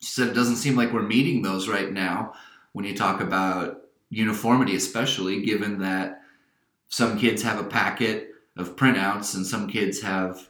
She 0.00 0.10
said 0.12 0.28
it 0.28 0.34
doesn't 0.34 0.56
seem 0.56 0.76
like 0.76 0.92
we're 0.92 1.02
meeting 1.02 1.40
those 1.40 1.68
right 1.68 1.90
now 1.90 2.34
when 2.72 2.84
you 2.84 2.94
talk 2.94 3.22
about 3.22 3.82
uniformity, 4.10 4.76
especially 4.76 5.42
given 5.42 5.78
that 5.80 6.22
some 6.88 7.18
kids 7.18 7.42
have 7.42 7.58
a 7.58 7.64
packet 7.64 8.28
of 8.58 8.76
printouts 8.76 9.34
and 9.34 9.46
some 9.46 9.68
kids 9.68 10.02
have 10.02 10.46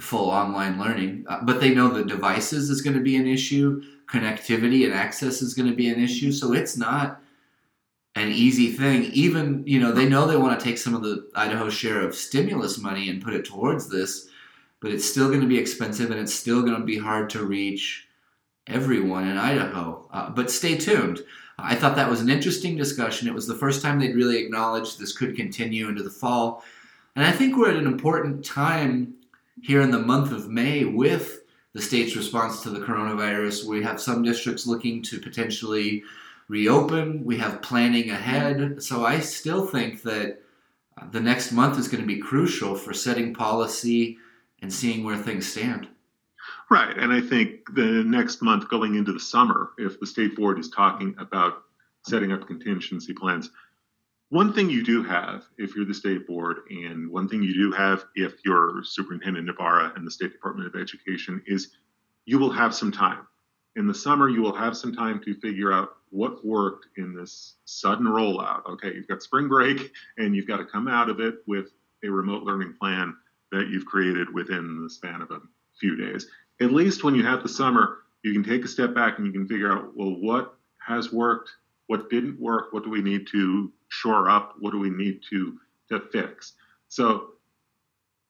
full 0.00 0.30
online 0.30 0.78
learning, 0.78 1.24
uh, 1.28 1.40
but 1.42 1.60
they 1.60 1.74
know 1.74 1.88
the 1.88 2.04
devices 2.04 2.70
is 2.70 2.80
going 2.80 2.96
to 2.96 3.02
be 3.02 3.16
an 3.16 3.26
issue, 3.26 3.82
connectivity 4.08 4.84
and 4.84 4.92
access 4.92 5.42
is 5.42 5.54
going 5.54 5.68
to 5.68 5.76
be 5.76 5.88
an 5.88 6.02
issue. 6.02 6.32
So 6.32 6.52
it's 6.52 6.76
not 6.76 7.20
an 8.14 8.28
easy 8.28 8.72
thing. 8.72 9.04
Even 9.12 9.62
you 9.66 9.80
know 9.80 9.92
they 9.92 10.08
know 10.08 10.26
they 10.26 10.36
want 10.36 10.58
to 10.58 10.64
take 10.64 10.78
some 10.78 10.94
of 10.94 11.02
the 11.02 11.30
Idaho 11.34 11.70
share 11.70 12.00
of 12.00 12.14
stimulus 12.14 12.78
money 12.78 13.08
and 13.08 13.22
put 13.22 13.34
it 13.34 13.44
towards 13.44 13.88
this, 13.88 14.28
but 14.80 14.90
it's 14.90 15.04
still 15.04 15.28
going 15.28 15.40
to 15.40 15.46
be 15.46 15.58
expensive 15.58 16.10
and 16.10 16.20
it's 16.20 16.34
still 16.34 16.62
going 16.62 16.78
to 16.78 16.84
be 16.84 16.98
hard 16.98 17.30
to 17.30 17.44
reach 17.44 18.08
everyone 18.66 19.28
in 19.28 19.36
Idaho. 19.36 20.08
Uh, 20.12 20.30
but 20.30 20.50
stay 20.50 20.76
tuned. 20.76 21.20
I 21.58 21.74
thought 21.74 21.96
that 21.96 22.10
was 22.10 22.20
an 22.20 22.30
interesting 22.30 22.76
discussion. 22.76 23.28
It 23.28 23.34
was 23.34 23.46
the 23.46 23.54
first 23.54 23.82
time 23.82 23.98
they'd 23.98 24.16
really 24.16 24.38
acknowledged 24.38 24.98
this 24.98 25.16
could 25.16 25.36
continue 25.36 25.88
into 25.88 26.02
the 26.02 26.10
fall. 26.10 26.64
And 27.14 27.24
I 27.24 27.30
think 27.30 27.56
we're 27.56 27.70
at 27.70 27.76
an 27.76 27.86
important 27.86 28.44
time 28.44 29.14
here 29.62 29.80
in 29.80 29.90
the 29.90 29.98
month 29.98 30.32
of 30.32 30.48
May 30.48 30.84
with 30.84 31.42
the 31.72 31.80
state's 31.80 32.16
response 32.16 32.62
to 32.62 32.70
the 32.70 32.80
coronavirus. 32.80 33.64
We 33.64 33.82
have 33.82 34.00
some 34.00 34.22
districts 34.22 34.66
looking 34.66 35.02
to 35.04 35.20
potentially 35.20 36.02
reopen, 36.48 37.24
we 37.24 37.38
have 37.38 37.62
planning 37.62 38.10
ahead. 38.10 38.82
So 38.82 39.06
I 39.06 39.20
still 39.20 39.64
think 39.64 40.02
that 40.02 40.40
the 41.10 41.20
next 41.20 41.52
month 41.52 41.78
is 41.78 41.88
going 41.88 42.02
to 42.02 42.06
be 42.06 42.18
crucial 42.18 42.74
for 42.74 42.92
setting 42.92 43.32
policy 43.32 44.18
and 44.60 44.72
seeing 44.72 45.04
where 45.04 45.16
things 45.16 45.50
stand. 45.50 45.88
Right. 46.70 46.96
And 46.96 47.12
I 47.12 47.20
think 47.20 47.74
the 47.74 48.04
next 48.04 48.42
month 48.42 48.68
going 48.68 48.96
into 48.96 49.12
the 49.12 49.20
summer, 49.20 49.70
if 49.78 49.98
the 50.00 50.06
state 50.06 50.36
board 50.36 50.58
is 50.58 50.68
talking 50.68 51.14
about 51.18 51.62
setting 52.04 52.32
up 52.32 52.46
contingency 52.46 53.12
plans. 53.12 53.50
One 54.32 54.54
thing 54.54 54.70
you 54.70 54.82
do 54.82 55.02
have 55.02 55.44
if 55.58 55.76
you're 55.76 55.84
the 55.84 55.92
state 55.92 56.26
board, 56.26 56.60
and 56.70 57.10
one 57.10 57.28
thing 57.28 57.42
you 57.42 57.52
do 57.52 57.70
have 57.72 58.06
if 58.14 58.32
you're 58.46 58.82
Superintendent 58.82 59.46
Ybarra 59.46 59.92
and 59.94 60.06
the 60.06 60.10
State 60.10 60.32
Department 60.32 60.74
of 60.74 60.80
Education, 60.80 61.42
is 61.46 61.72
you 62.24 62.38
will 62.38 62.50
have 62.50 62.74
some 62.74 62.90
time. 62.90 63.26
In 63.76 63.86
the 63.86 63.92
summer, 63.92 64.30
you 64.30 64.40
will 64.40 64.54
have 64.54 64.74
some 64.74 64.94
time 64.94 65.20
to 65.26 65.34
figure 65.34 65.70
out 65.70 65.90
what 66.08 66.42
worked 66.46 66.86
in 66.96 67.14
this 67.14 67.56
sudden 67.66 68.06
rollout. 68.06 68.64
Okay, 68.70 68.94
you've 68.94 69.06
got 69.06 69.22
spring 69.22 69.48
break, 69.48 69.92
and 70.16 70.34
you've 70.34 70.48
got 70.48 70.56
to 70.56 70.64
come 70.64 70.88
out 70.88 71.10
of 71.10 71.20
it 71.20 71.42
with 71.46 71.66
a 72.02 72.08
remote 72.08 72.42
learning 72.42 72.72
plan 72.80 73.14
that 73.50 73.68
you've 73.68 73.84
created 73.84 74.32
within 74.32 74.82
the 74.82 74.88
span 74.88 75.20
of 75.20 75.30
a 75.30 75.42
few 75.78 75.94
days. 75.94 76.26
At 76.58 76.72
least 76.72 77.04
when 77.04 77.14
you 77.14 77.22
have 77.22 77.42
the 77.42 77.50
summer, 77.50 77.98
you 78.22 78.32
can 78.32 78.44
take 78.44 78.64
a 78.64 78.68
step 78.68 78.94
back 78.94 79.18
and 79.18 79.26
you 79.26 79.32
can 79.34 79.46
figure 79.46 79.70
out, 79.70 79.94
well, 79.94 80.16
what 80.18 80.54
has 80.78 81.12
worked, 81.12 81.50
what 81.86 82.08
didn't 82.08 82.40
work, 82.40 82.72
what 82.72 82.82
do 82.82 82.88
we 82.88 83.02
need 83.02 83.26
to 83.26 83.70
shore 83.92 84.30
up, 84.30 84.54
what 84.58 84.70
do 84.70 84.78
we 84.78 84.90
need 84.90 85.20
to 85.28 85.58
to 85.90 86.00
fix. 86.10 86.54
So 86.88 87.32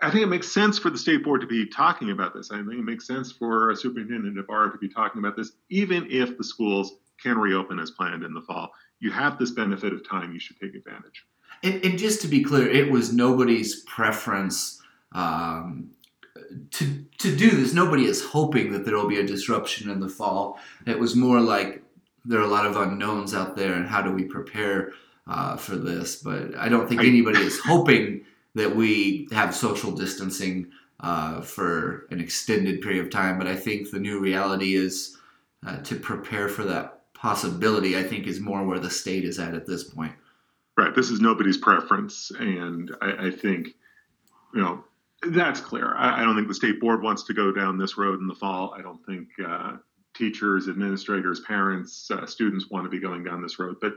I 0.01 0.11
think 0.11 0.25
it 0.25 0.29
makes 0.29 0.53
sense 0.53 0.79
for 0.79 0.91
the 0.91 0.99
state 0.99 1.23
board 1.23 1.41
to 1.43 1.47
be 1.47 1.67
talking 1.67 2.11
about 2.11 2.35
this. 2.35 2.51
I 2.51 2.57
think 2.57 2.73
it 2.73 2.85
makes 2.85 3.07
sense 3.07 3.31
for 3.31 3.71
a 3.71 3.77
superintendent 3.77 4.37
Ybarra 4.37 4.73
to 4.73 4.79
be 4.79 4.89
talking 4.89 5.21
about 5.21 5.37
this, 5.37 5.53
even 5.71 6.07
if 6.11 6.37
the 6.37 6.45
schools 6.45 6.97
can 7.23 7.39
reopen 7.39 7.79
as 7.79 7.93
planned 7.93 8.25
in 8.25 8.35
the 8.35 8.41
fall. 8.41 8.73
You 8.99 9.13
have 9.13 9.39
this 9.39 9.53
benefit 9.53 9.93
of 9.93 10.09
time, 10.09 10.33
you 10.33 10.41
should 10.41 10.59
take 10.59 10.75
advantage. 10.75 11.25
And, 11.63 11.85
and 11.85 11.99
just 11.99 12.21
to 12.23 12.29
be 12.29 12.43
clear, 12.43 12.69
it 12.69 12.91
was 12.91 13.13
nobody's 13.13 13.85
preference 13.85 14.81
um, 15.13 15.91
to 16.71 17.05
to 17.19 17.37
do 17.37 17.51
this. 17.51 17.73
Nobody 17.73 18.07
is 18.07 18.25
hoping 18.25 18.73
that 18.73 18.85
there 18.85 18.97
will 18.97 19.09
be 19.09 19.21
a 19.21 19.27
disruption 19.27 19.91
in 19.91 20.01
the 20.01 20.09
fall. 20.09 20.59
It 20.87 20.99
was 20.99 21.15
more 21.15 21.41
like 21.41 21.83
there 22.25 22.41
are 22.41 22.45
a 22.45 22.49
lot 22.49 22.67
of 22.67 22.77
unknowns 22.77 23.35
out 23.35 23.57
there, 23.57 23.75
and 23.75 23.87
how 23.87 24.03
do 24.03 24.11
we 24.11 24.25
prepare 24.25 24.93
uh, 25.27 25.57
for 25.57 25.77
this? 25.77 26.17
But 26.17 26.57
I 26.57 26.69
don't 26.69 26.89
think 26.89 27.03
anybody 27.03 27.41
is 27.41 27.59
hoping 27.61 28.25
that 28.55 28.75
we 28.75 29.29
have 29.33 29.55
social 29.55 29.93
distancing 29.93 30.71
uh, 31.01 31.41
for 31.41 32.07
an 32.11 32.21
extended 32.21 32.81
period 32.81 33.05
of 33.05 33.11
time. 33.11 33.39
But 33.39 33.47
I 33.47 33.57
think 33.57 33.91
the 33.91 33.99
new 33.99 34.21
reality 34.21 34.75
is 34.75 35.19
uh, 35.67 35.79
to 35.79 35.97
prepare 35.97 36.49
for 36.49 36.65
that 36.65 37.13
possibility. 37.15 37.97
I 37.99 38.03
think 38.03 38.27
is 38.27 38.41
more 38.41 38.65
where 38.65 38.79
the 38.79 38.91
state 38.91 39.25
is 39.25 39.39
at 39.39 39.55
at 39.55 39.67
this 39.67 39.85
point. 39.85 40.13
Right. 40.77 40.95
This 40.95 41.11
is 41.11 41.21
nobody's 41.21 41.59
preference, 41.59 42.33
and 42.39 42.95
I, 43.03 43.27
I 43.27 43.31
think 43.31 43.69
you 44.55 44.61
know 44.63 44.85
that's 45.23 45.61
clear. 45.61 45.95
I, 45.95 46.21
I, 46.21 46.25
don't 46.25 46.35
think 46.35 46.49
the 46.49 46.55
state 46.55 46.81
board 46.81 47.03
wants 47.03 47.23
to 47.25 47.35
go 47.35 47.53
down 47.53 47.79
this 47.79 47.97
road 47.97 48.21
in 48.21 48.27
the 48.27 48.35
fall. 48.35 48.75
I 48.77 48.83
don't 48.83 49.05
think 49.05 49.29
uh, 49.47 49.77
teachers, 50.15 50.69
administrators, 50.69 51.41
parents, 51.41 52.11
uh, 52.11 52.27
students 52.27 52.71
want 52.71 52.85
to 52.85 52.91
be 52.91 52.99
going 52.99 53.23
down 53.23 53.43
this 53.43 53.59
road. 53.59 53.77
But 53.81 53.95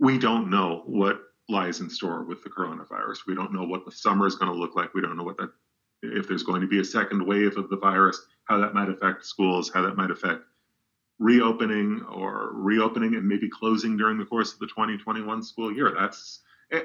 we 0.00 0.18
don't 0.18 0.50
know 0.50 0.82
what 0.86 1.20
lies 1.48 1.80
in 1.80 1.90
store 1.90 2.24
with 2.24 2.42
the 2.42 2.50
coronavirus. 2.50 3.18
We 3.26 3.34
don't 3.34 3.52
know 3.52 3.64
what 3.64 3.84
the 3.84 3.92
summer 3.92 4.26
is 4.26 4.34
going 4.34 4.50
to 4.50 4.58
look 4.58 4.74
like. 4.74 4.94
We 4.94 5.00
don't 5.00 5.16
know 5.16 5.22
what 5.22 5.36
that 5.36 5.50
if 6.02 6.26
there's 6.26 6.42
going 6.42 6.62
to 6.62 6.66
be 6.66 6.80
a 6.80 6.84
second 6.84 7.26
wave 7.26 7.58
of 7.58 7.68
the 7.68 7.76
virus, 7.76 8.26
how 8.44 8.58
that 8.58 8.72
might 8.72 8.88
affect 8.88 9.26
schools, 9.26 9.70
how 9.70 9.82
that 9.82 9.96
might 9.96 10.10
affect 10.10 10.40
reopening 11.18 12.02
or 12.10 12.52
reopening 12.54 13.14
and 13.16 13.28
maybe 13.28 13.50
closing 13.50 13.98
during 13.98 14.16
the 14.16 14.24
course 14.24 14.54
of 14.54 14.58
the 14.60 14.66
2021 14.66 15.42
school 15.42 15.70
year. 15.70 15.94
That's 15.94 16.40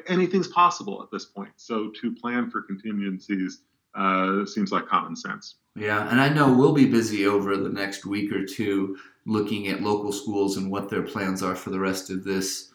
anything's 0.08 0.50
possible 0.50 1.02
at 1.02 1.10
this 1.12 1.24
point. 1.24 1.52
So 1.56 1.92
to 2.02 2.14
plan 2.14 2.50
for 2.50 2.62
contingencies 2.62 3.62
uh, 3.94 4.46
seems 4.46 4.74
like 4.74 4.88
common 4.88 5.16
sense. 5.16 5.56
Yeah, 5.78 6.10
and 6.10 6.20
I 6.20 6.28
know 6.28 6.52
we'll 6.52 6.74
be 6.74 6.86
busy 6.86 7.26
over 7.26 7.56
the 7.56 7.70
next 7.70 8.06
week 8.06 8.34
or 8.34 8.46
two 8.46 8.98
looking 9.26 9.70
at 9.70 9.82
local 9.82 10.12
schools 10.12 10.58
and 10.58 10.70
what 10.70 10.90
their 10.90 11.04
plans 11.04 11.42
are 11.42 11.56
for 11.56 11.70
the 11.70 11.80
rest 11.80 12.10
of 12.10 12.26
this 12.26 12.74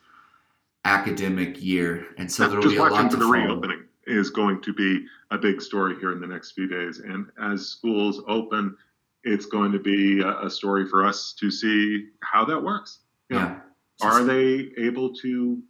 academic 0.85 1.63
year, 1.63 2.07
and 2.19 2.31
so 2.31 2.49
there'll 2.49 2.69
be 2.69 2.77
a 2.77 2.83
lot 2.83 3.11
to 3.11 3.17
the 3.17 3.25
follow. 3.25 3.33
reopening 3.33 3.85
is 4.07 4.31
going 4.31 4.61
to 4.63 4.73
be 4.73 5.07
a 5.31 5.39
big 5.39 5.61
story 5.61 5.97
here 6.01 6.13
in 6.13 6.21
the 6.21 6.27
next 6.27 6.53
few 6.53 6.67
days, 6.67 6.99
and 6.99 7.27
as 7.43 7.67
schools 7.67 8.23
open, 8.27 8.77
it's 9.25 9.47
going 9.47 9.73
to 9.73 9.79
be 9.79 10.21
a, 10.21 10.47
a 10.47 10.51
story 10.51 10.87
for 10.87 11.05
us 11.05 11.35
to 11.39 11.51
see 11.51 12.09
how 12.23 12.45
that 12.45 12.63
works. 12.63 13.01
You 13.29 13.37
know, 13.37 13.43
yeah. 13.43 13.61
Are 14.03 14.25
they 14.25 14.71
able 14.79 15.15
to 15.17 15.63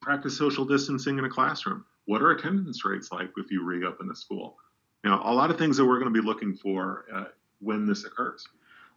practice 0.00 0.38
social 0.38 0.64
distancing 0.64 1.18
in 1.18 1.24
a 1.24 1.28
classroom? 1.28 1.84
What 2.04 2.22
are 2.22 2.30
attendance 2.30 2.84
rates 2.84 3.10
like 3.10 3.30
if 3.36 3.50
you 3.50 3.64
reopen 3.64 4.08
a 4.10 4.14
school? 4.14 4.56
You 5.04 5.10
know, 5.10 5.20
a 5.24 5.34
lot 5.34 5.50
of 5.50 5.58
things 5.58 5.76
that 5.76 5.84
we're 5.84 5.98
going 5.98 6.12
to 6.12 6.20
be 6.20 6.24
looking 6.24 6.54
for 6.54 7.06
uh, 7.12 7.24
when 7.60 7.86
this 7.86 8.04
occurs. 8.04 8.46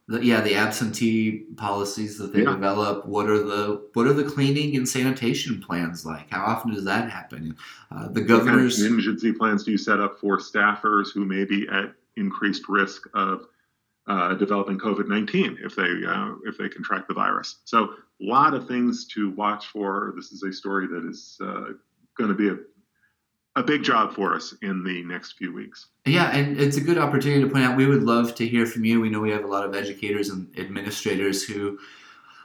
The, 0.08 0.24
yeah, 0.24 0.42
the 0.42 0.54
absentee 0.54 1.46
policies 1.58 2.20
that 2.20 2.32
they 2.32 2.44
yeah. 2.44 2.52
develop. 2.52 3.08
What 3.08 3.28
are 3.28 3.42
the 3.42 3.90
what 3.94 4.06
are 4.06 4.14
the 4.14 4.24
cleaning 4.24 4.76
and 4.76 4.88
sanitation 4.88 5.60
plans 5.60 6.06
like? 6.06 6.30
How 6.30 6.46
often 6.46 6.76
does 6.76 6.84
that 6.86 7.10
happen? 7.10 7.58
Uh, 7.90 8.10
the 8.10 8.22
governor's 8.22 8.78
what 8.78 8.88
kind 8.88 9.00
of 9.00 9.04
contingency 9.04 9.32
plans 9.34 9.64
do 9.64 9.72
you 9.72 9.80
set 9.80 10.00
up 10.00 10.20
for 10.20 10.38
staffers 10.38 11.12
who 11.12 11.26
may 11.26 11.44
be 11.44 11.68
at 11.70 11.96
increased 12.18 12.70
risk 12.70 13.08
of 13.16 13.48
uh, 14.06 14.36
developing 14.36 14.78
COVID 14.78 15.08
nineteen 15.08 15.58
if 15.60 15.76
they 15.76 16.06
uh, 16.08 16.34
if 16.46 16.56
they 16.60 16.70
contract 16.70 17.08
the 17.08 17.16
virus? 17.16 17.58
So 17.66 17.86
a 18.22 18.26
lot 18.26 18.54
of 18.54 18.68
things 18.68 19.08
to 19.08 19.32
watch 19.32 19.66
for. 19.66 20.14
This 20.16 20.32
is 20.32 20.44
a 20.44 20.54
story 20.54 20.86
that 20.86 21.04
is 21.10 21.38
uh, 21.42 21.74
going 22.16 22.30
to 22.30 22.36
be 22.36 22.50
a, 22.50 22.58
a 23.56 23.64
big 23.64 23.84
job 23.84 24.14
for 24.14 24.36
us 24.36 24.54
in 24.62 24.84
the 24.84 25.04
next 25.04 25.34
few 25.34 25.54
weeks. 25.54 25.88
Yeah, 26.06 26.30
and 26.36 26.60
it's 26.60 26.78
a 26.78 26.82
good 26.82 26.98
opportunity 26.98 27.42
to 27.42 27.50
point 27.50 27.64
out 27.64 27.78
we 27.78 27.88
would 27.88 28.04
love 28.04 28.36
to 28.36 28.48
hear 28.48 28.66
from 28.66 28.86
you. 28.86 29.00
We 29.00 29.10
know 29.10 29.22
we 29.22 29.32
have 29.32 29.46
a 29.46 29.48
lot 29.48 29.66
of 29.66 29.76
educators 29.76 30.30
and 30.30 30.48
administrators 30.58 31.44
who 31.44 31.80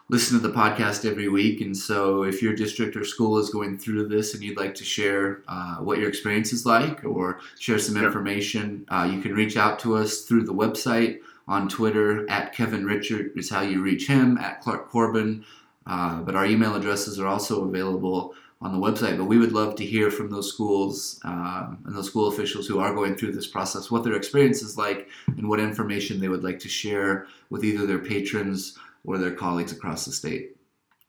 listen 0.09 0.41
to 0.41 0.47
the 0.47 0.55
podcast 0.55 1.09
every 1.09 1.29
week. 1.29 1.61
And 1.61 1.77
so, 1.77 2.23
if 2.23 2.43
your 2.43 2.55
district 2.55 2.97
or 2.97 3.05
school 3.05 3.39
is 3.39 3.51
going 3.51 3.79
through 3.79 4.09
this 4.09 4.35
and 4.35 4.43
you'd 4.43 4.57
like 4.57 4.75
to 4.77 4.85
share 4.85 5.43
uh, 5.49 5.77
what 5.77 5.99
your 5.99 6.09
experience 6.09 6.53
is 6.53 6.65
like 6.65 7.05
or 7.05 7.41
share 7.59 7.79
some 7.79 7.97
information, 7.97 8.85
uh, 8.89 9.09
you 9.13 9.21
can 9.21 9.35
reach 9.35 9.57
out 9.57 9.79
to 9.81 9.97
us 9.97 10.23
through 10.23 10.45
the 10.45 10.55
website. 10.55 11.21
On 11.49 11.69
Twitter, 11.69 12.31
at 12.31 12.55
Kevin 12.55 12.85
Richert 12.85 13.37
is 13.37 13.51
how 13.51 13.63
you 13.63 13.83
reach 13.83 14.07
him, 14.07 14.39
at 14.39 14.61
Clark 14.61 14.89
Corbin 14.89 15.45
uh, 15.87 16.21
but 16.21 16.37
our 16.37 16.47
email 16.47 16.75
addresses 16.75 17.19
are 17.19 17.27
also 17.27 17.65
available 17.65 18.35
on 18.61 18.73
the 18.73 18.79
website. 18.79 19.17
But 19.17 19.25
we 19.25 19.39
would 19.39 19.53
love 19.53 19.75
to 19.77 19.87
hear 19.87 20.11
from 20.11 20.31
those 20.31 20.53
schools 20.53 21.21
uh, 21.25 21.75
and 21.85 21.95
those 21.95 22.07
school 22.07 22.29
officials 22.29 22.67
who 22.67 22.79
are 22.79 22.95
going 22.95 23.17
through 23.17 23.33
this 23.33 23.47
process, 23.47 23.91
what 23.91 24.05
their 24.05 24.17
experience 24.17 24.63
is 24.63 24.77
like, 24.77 25.09
and 25.27 25.49
what 25.49 25.61
information 25.61 26.21
they 26.21 26.29
would 26.29 26.45
like 26.45 26.59
to 26.61 26.69
share 26.69 27.27
with 27.49 27.65
either 27.65 27.87
their 27.87 27.99
patrons 27.99 28.77
or 29.05 29.19
their 29.19 29.33
colleagues 29.33 29.73
across 29.73 30.05
the 30.05 30.13
state. 30.13 30.57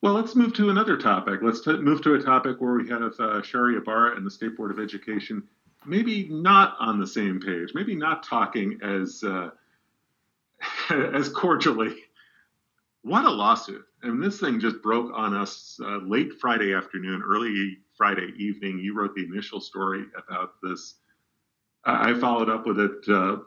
Well, 0.02 0.14
let's 0.14 0.36
move 0.36 0.54
to 0.54 0.70
another 0.70 0.98
topic. 0.98 1.42
Let's 1.44 1.62
t- 1.62 1.74
move 1.74 2.02
to 2.04 2.16
a 2.16 2.22
topic 2.22 2.60
where 2.60 2.74
we 2.74 2.90
have 2.90 3.20
uh, 3.20 3.42
Sherri 3.44 3.76
Ybarra 3.76 4.16
and 4.16 4.26
the 4.26 4.32
State 4.32 4.58
Board 4.58 4.72
of 4.72 4.80
Education 4.80 5.44
maybe 5.86 6.28
not 6.30 6.76
on 6.80 7.00
the 7.00 7.08
same 7.08 7.40
page, 7.40 7.72
maybe 7.74 7.96
not 7.96 8.24
talking 8.24 8.80
as 8.84 9.24
uh, 9.24 9.50
as 10.90 11.30
cordially. 11.30 11.96
What 13.04 13.26
a 13.26 13.32
lawsuit! 13.32 13.86
and 14.04 14.22
this 14.22 14.40
thing 14.40 14.60
just 14.60 14.82
broke 14.82 15.12
on 15.14 15.36
us 15.36 15.80
uh, 15.84 15.98
late 15.98 16.34
Friday 16.40 16.74
afternoon, 16.74 17.22
early 17.26 17.78
Friday 17.96 18.34
evening. 18.38 18.80
You 18.80 18.96
wrote 18.96 19.16
the 19.16 19.26
initial 19.26 19.62
story 19.62 20.06
about 20.18 20.54
this. 20.64 20.96
I 21.86 22.14
followed 22.20 22.50
up 22.50 22.66
with 22.66 22.80
it 22.80 23.08
uh, 23.08 23.38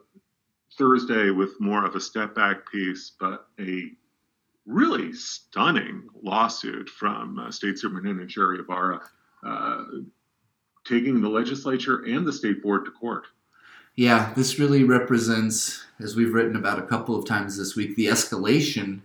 Thursday 0.77 1.31
with 1.31 1.61
more 1.61 1.85
of 1.85 1.95
a 1.95 2.01
step 2.01 2.35
back 2.35 2.71
piece, 2.71 3.13
but 3.19 3.47
a 3.61 3.91
really 4.67 5.13
stunning 5.13 6.09
lawsuit 6.23 6.89
from 6.89 7.39
uh, 7.39 7.51
State 7.51 7.79
Superintendent 7.79 8.31
Sherri 8.31 8.59
Ybarra, 8.59 9.01
uh, 9.47 9.85
taking 10.87 11.21
the 11.21 11.29
legislature 11.29 12.05
and 12.05 12.27
the 12.27 12.33
state 12.33 12.63
board 12.63 12.85
to 12.87 12.91
court. 12.91 13.27
Yeah, 13.95 14.33
this 14.35 14.59
really 14.59 14.83
represents, 14.83 15.85
as 16.01 16.17
we've 16.17 16.35
written 16.35 16.57
about 16.57 16.81
a 16.81 16.87
couple 16.87 17.17
of 17.17 17.27
times 17.27 17.57
this 17.57 17.77
week, 17.77 17.95
the 17.95 18.07
escalation 18.07 19.03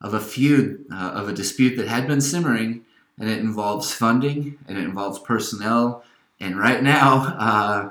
of 0.00 0.14
a 0.14 0.20
feud, 0.20 0.84
uh, 0.92 1.10
of 1.14 1.28
a 1.28 1.32
dispute 1.32 1.76
that 1.76 1.88
had 1.88 2.06
been 2.06 2.20
simmering, 2.20 2.84
and 3.18 3.28
it 3.28 3.38
involves 3.38 3.92
funding 3.92 4.58
and 4.66 4.78
it 4.78 4.84
involves 4.84 5.18
personnel. 5.18 6.02
And 6.40 6.58
right 6.58 6.82
now, 6.82 7.36
uh, 7.38 7.90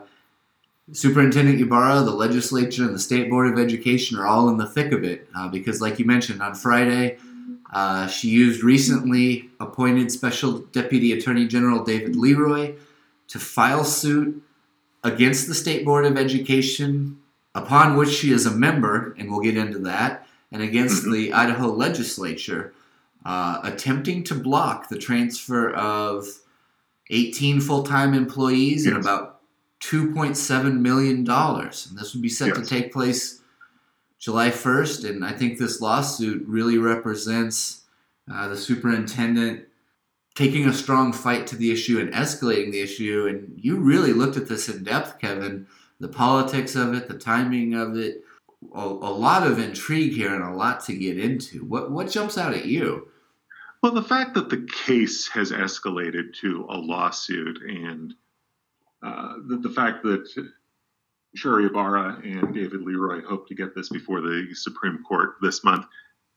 Superintendent 0.91 1.61
Ybarra, 1.61 2.01
the 2.01 2.11
legislature, 2.11 2.83
and 2.83 2.95
the 2.95 2.99
State 2.99 3.29
Board 3.29 3.51
of 3.51 3.59
Education 3.59 4.17
are 4.17 4.25
all 4.25 4.49
in 4.49 4.57
the 4.57 4.65
thick 4.65 4.91
of 4.91 5.03
it 5.03 5.29
uh, 5.35 5.47
because, 5.47 5.81
like 5.81 5.99
you 5.99 6.05
mentioned, 6.05 6.41
on 6.41 6.55
Friday, 6.55 7.17
uh, 7.71 8.07
she 8.07 8.29
used 8.29 8.63
recently 8.63 9.51
appointed 9.59 10.11
Special 10.11 10.59
Deputy 10.71 11.11
Attorney 11.11 11.47
General 11.47 11.83
David 11.83 12.15
Leroy 12.15 12.73
to 13.27 13.37
file 13.37 13.83
suit 13.83 14.41
against 15.03 15.47
the 15.47 15.53
State 15.53 15.85
Board 15.85 16.05
of 16.05 16.17
Education, 16.17 17.19
upon 17.53 17.95
which 17.95 18.09
she 18.09 18.31
is 18.31 18.47
a 18.47 18.51
member, 18.51 19.15
and 19.19 19.29
we'll 19.29 19.41
get 19.41 19.57
into 19.57 19.77
that 19.77 20.25
and 20.51 20.62
against 20.62 21.03
the 21.12 21.34
Idaho 21.34 21.68
legislature, 21.68 22.74
uh, 23.25 23.60
attempting 23.63 24.24
to 24.25 24.36
block 24.36 24.89
the 24.89 24.98
transfer 24.98 25.72
of 25.74 26.25
18 27.10 27.62
full 27.62 27.84
time 27.84 28.13
employees 28.13 28.86
yes. 28.86 28.94
and 28.94 29.03
about 29.03 29.41
$2.7 29.82 30.79
million. 30.79 31.29
And 31.29 31.98
this 31.98 32.13
would 32.13 32.22
be 32.22 32.29
set 32.29 32.50
yes. 32.50 32.58
to 32.58 32.65
take 32.65 32.94
place 32.94 33.41
July 34.20 34.50
1st. 34.50 35.10
And 35.10 35.25
I 35.25 35.32
think 35.32 35.58
this 35.58 35.82
lawsuit 35.82 36.46
really 36.48 36.77
represents 36.77 37.84
uh, 38.32 38.48
the 38.48 38.58
superintendent 38.58 39.65
taking 40.36 40.68
a 40.68 40.74
strong 40.74 41.12
fight 41.12 41.48
to 41.48 41.56
the 41.56 41.72
issue 41.72 42.00
and 42.00 42.13
escalating 42.13 42.72
the 42.72 42.82
issue. 42.82 43.27
And 43.27 43.53
you 43.58 43.77
really 43.77 44.13
looked 44.13 44.38
at 44.38 44.48
this 44.48 44.70
in 44.70 44.84
depth, 44.84 45.20
Kevin. 45.20 45.68
The 46.00 46.08
politics 46.08 46.75
of 46.75 46.94
it, 46.94 47.08
the 47.10 47.18
timing 47.18 47.74
of 47.74 47.98
it, 47.98 48.24
a, 48.73 48.79
a 48.79 49.13
lot 49.13 49.45
of 49.45 49.59
intrigue 49.59 50.13
here 50.13 50.33
and 50.33 50.43
a 50.43 50.55
lot 50.55 50.83
to 50.85 50.95
get 50.95 51.19
into. 51.19 51.63
What 51.65 51.91
what 51.91 52.09
jumps 52.09 52.37
out 52.37 52.53
at 52.53 52.65
you? 52.65 53.07
Well, 53.81 53.93
the 53.93 54.03
fact 54.03 54.33
that 54.33 54.49
the 54.49 54.67
case 54.85 55.27
has 55.29 55.51
escalated 55.51 56.33
to 56.41 56.65
a 56.69 56.77
lawsuit 56.77 57.61
and 57.61 58.13
uh, 59.01 59.35
the, 59.47 59.57
the, 59.57 59.69
fact 59.69 60.03
that 60.03 60.27
Sherri 61.33 61.67
Ybarra 61.67 62.21
and 62.21 62.53
David 62.53 62.81
Leroy 62.81 63.21
hope 63.21 63.47
to 63.47 63.55
get 63.55 63.73
this 63.73 63.87
before 63.87 64.19
the 64.19 64.49
Supreme 64.53 65.01
Court 65.07 65.35
this 65.41 65.63
month, 65.63 65.85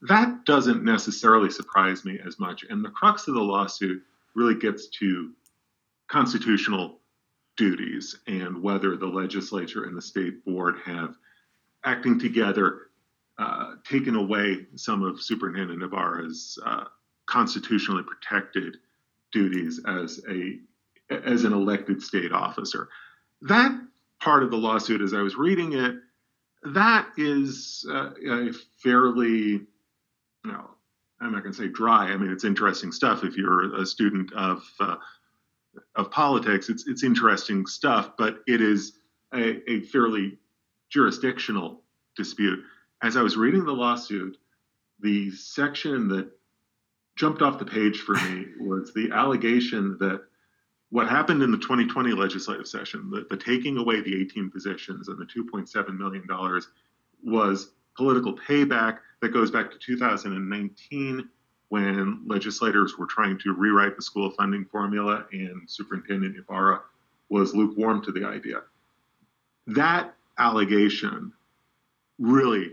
that 0.03 0.45
doesn't 0.45 0.85
necessarily 0.85 1.51
surprise 1.51 2.05
me 2.05 2.21
as 2.25 2.39
much. 2.39 2.65
And 2.71 2.85
the 2.85 2.91
crux 2.91 3.27
of 3.27 3.35
the 3.35 3.41
lawsuit 3.41 4.03
really 4.37 4.55
gets 4.55 4.87
to 5.01 5.33
constitutional 6.09 7.01
duties 7.57 8.17
and 8.29 8.63
whether 8.63 8.97
the 8.97 9.07
legislature 9.07 9.85
and 9.85 9.97
the 9.97 10.03
state 10.03 10.45
board 10.45 10.77
have, 10.85 11.17
acting 11.85 12.19
together, 12.19 12.89
uh, 13.39 13.75
taken 13.89 14.15
away 14.15 14.67
some 14.77 15.03
of 15.03 15.23
Superintendent 15.23 15.83
Ybarra's 15.83 16.59
uh, 16.65 16.85
constitutionally 17.27 18.05
protected 18.05 18.77
duties 19.33 19.81
as 19.87 20.21
a 20.29 20.59
as 21.11 21.45
an 21.45 21.53
elected 21.53 22.03
state 22.03 22.33
officer. 22.33 22.89
That 23.43 23.73
part 24.21 24.43
of 24.43 24.51
the 24.51 24.57
lawsuit, 24.57 25.01
as 25.01 25.13
I 25.13 25.21
was 25.21 25.37
reading 25.37 25.73
it, 25.73 25.97
that 26.63 27.09
is 27.17 27.85
uh, 27.91 28.11
a 28.29 28.53
fairly 28.83 29.67
you 30.45 30.53
know, 30.53 30.71
I'm 31.21 31.33
not 31.33 31.43
going 31.43 31.55
to 31.55 31.59
say 31.59 31.69
dry. 31.69 32.07
I 32.07 32.17
mean, 32.17 32.31
it's 32.31 32.45
interesting 32.45 32.93
stuff. 32.93 33.25
If 33.25 33.37
you're 33.37 33.75
a 33.81 33.87
student 33.87 34.33
of 34.33 34.63
uh, 34.81 34.97
of 35.95 36.11
politics, 36.11 36.69
it's 36.69 36.87
it's 36.87 37.05
interesting 37.05 37.67
stuff, 37.67 38.13
but 38.19 38.41
it 38.47 38.61
is 38.61 38.99
a, 39.33 39.71
a 39.71 39.81
fairly 39.83 40.39
jurisdictional 40.93 41.81
dispute. 42.17 42.63
As 43.03 43.17
I 43.17 43.23
was 43.23 43.37
reading 43.37 43.65
the 43.65 43.73
lawsuit, 43.73 44.37
the 45.01 45.31
section 45.33 46.09
that 46.09 46.31
jumped 47.17 47.43
off 47.43 47.59
the 47.59 47.65
page 47.65 48.01
for 48.01 48.15
me 48.15 48.47
was 48.61 48.93
the 48.93 49.11
allegation 49.11 49.97
that 49.99 50.23
what 50.91 51.09
happened 51.09 51.43
in 51.43 51.51
the 51.51 51.59
2020 51.59 52.13
legislative 52.13 52.69
session, 52.69 53.11
the, 53.11 53.27
the 53.31 53.37
taking 53.37 53.79
away 53.79 54.03
the 54.03 54.21
18 54.21 54.51
positions 54.51 55.09
and 55.09 55.19
the 55.19 55.25
2.7 55.25 55.97
million 55.97 56.27
dollars, 56.27 56.69
was 57.25 57.71
political 57.97 58.35
payback 58.37 58.99
that 59.23 59.31
goes 59.31 59.51
back 59.51 59.71
to 59.71 59.79
2019 59.79 61.29
when 61.71 62.23
legislators 62.27 62.99
were 62.99 63.07
trying 63.07 63.39
to 63.39 63.55
rewrite 63.55 63.97
the 63.97 64.03
school 64.03 64.31
funding 64.31 64.67
formula 64.67 65.25
and 65.33 65.63
Superintendent 65.67 66.37
Ybarra 66.37 66.83
was 67.31 67.55
lukewarm 67.55 68.03
to 68.03 68.13
the 68.13 68.27
idea. 68.27 68.61
That 69.69 70.15
allegation 70.39 71.33
really 72.19 72.73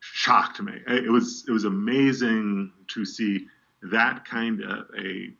shocked 0.00 0.60
me. 0.60 0.72
It 0.86 1.10
was 1.10 1.44
it 1.48 1.52
was 1.52 1.64
amazing 1.64 2.72
to 2.88 3.04
see 3.04 3.46
that 3.82 4.24
kind 4.24 4.62
of 4.62 4.86
a, 4.98 5.32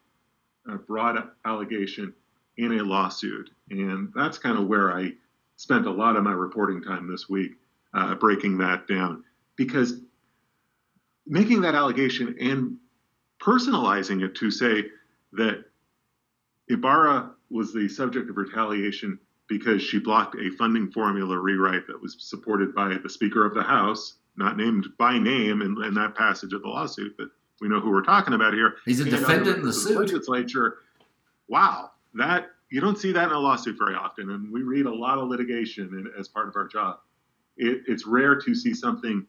a 0.68 0.76
broad 0.76 1.16
allegation 1.44 2.14
in 2.56 2.78
a 2.78 2.82
lawsuit, 2.82 3.50
and 3.70 4.12
that's 4.14 4.38
kind 4.38 4.58
of 4.58 4.66
where 4.66 4.92
I 4.92 5.12
spent 5.56 5.86
a 5.86 5.90
lot 5.90 6.16
of 6.16 6.24
my 6.24 6.32
reporting 6.32 6.82
time 6.82 7.10
this 7.10 7.28
week 7.28 7.52
uh, 7.92 8.14
breaking 8.14 8.58
that 8.58 8.86
down 8.86 9.24
because 9.56 10.00
making 11.26 11.60
that 11.60 11.74
allegation 11.74 12.34
and 12.40 12.76
personalizing 13.40 14.22
it 14.24 14.34
to 14.36 14.50
say 14.50 14.84
that 15.32 15.64
Ybarra 16.68 17.30
was 17.50 17.72
the 17.72 17.88
subject 17.88 18.30
of 18.30 18.36
retaliation 18.36 19.18
because 19.50 19.82
she 19.82 19.98
blocked 19.98 20.36
a 20.36 20.48
funding 20.56 20.90
formula 20.92 21.36
rewrite 21.36 21.86
that 21.88 22.00
was 22.00 22.16
supported 22.20 22.72
by 22.72 22.96
the 23.02 23.10
Speaker 23.10 23.44
of 23.44 23.52
the 23.52 23.62
House, 23.62 24.14
not 24.36 24.56
named 24.56 24.86
by 24.96 25.18
name 25.18 25.60
in, 25.60 25.76
in 25.84 25.92
that 25.94 26.14
passage 26.14 26.52
of 26.52 26.62
the 26.62 26.68
lawsuit, 26.68 27.16
but 27.18 27.26
we 27.60 27.68
know 27.68 27.80
who 27.80 27.90
we're 27.90 28.02
talking 28.02 28.32
about 28.32 28.54
here. 28.54 28.76
He's 28.86 29.00
a 29.00 29.04
defendant 29.04 29.58
in 29.58 29.64
the 29.64 29.72
suit. 29.72 29.98
Legislature. 29.98 30.78
Wow, 31.48 31.90
that 32.14 32.46
you 32.70 32.80
don't 32.80 32.96
see 32.96 33.10
that 33.10 33.24
in 33.24 33.32
a 33.32 33.38
lawsuit 33.38 33.76
very 33.76 33.96
often, 33.96 34.30
and 34.30 34.52
we 34.52 34.62
read 34.62 34.86
a 34.86 34.94
lot 34.94 35.18
of 35.18 35.28
litigation 35.28 36.10
as 36.18 36.28
part 36.28 36.48
of 36.48 36.54
our 36.54 36.68
job. 36.68 37.00
It, 37.56 37.82
it's 37.88 38.06
rare 38.06 38.36
to 38.36 38.54
see 38.54 38.72
something 38.72 39.26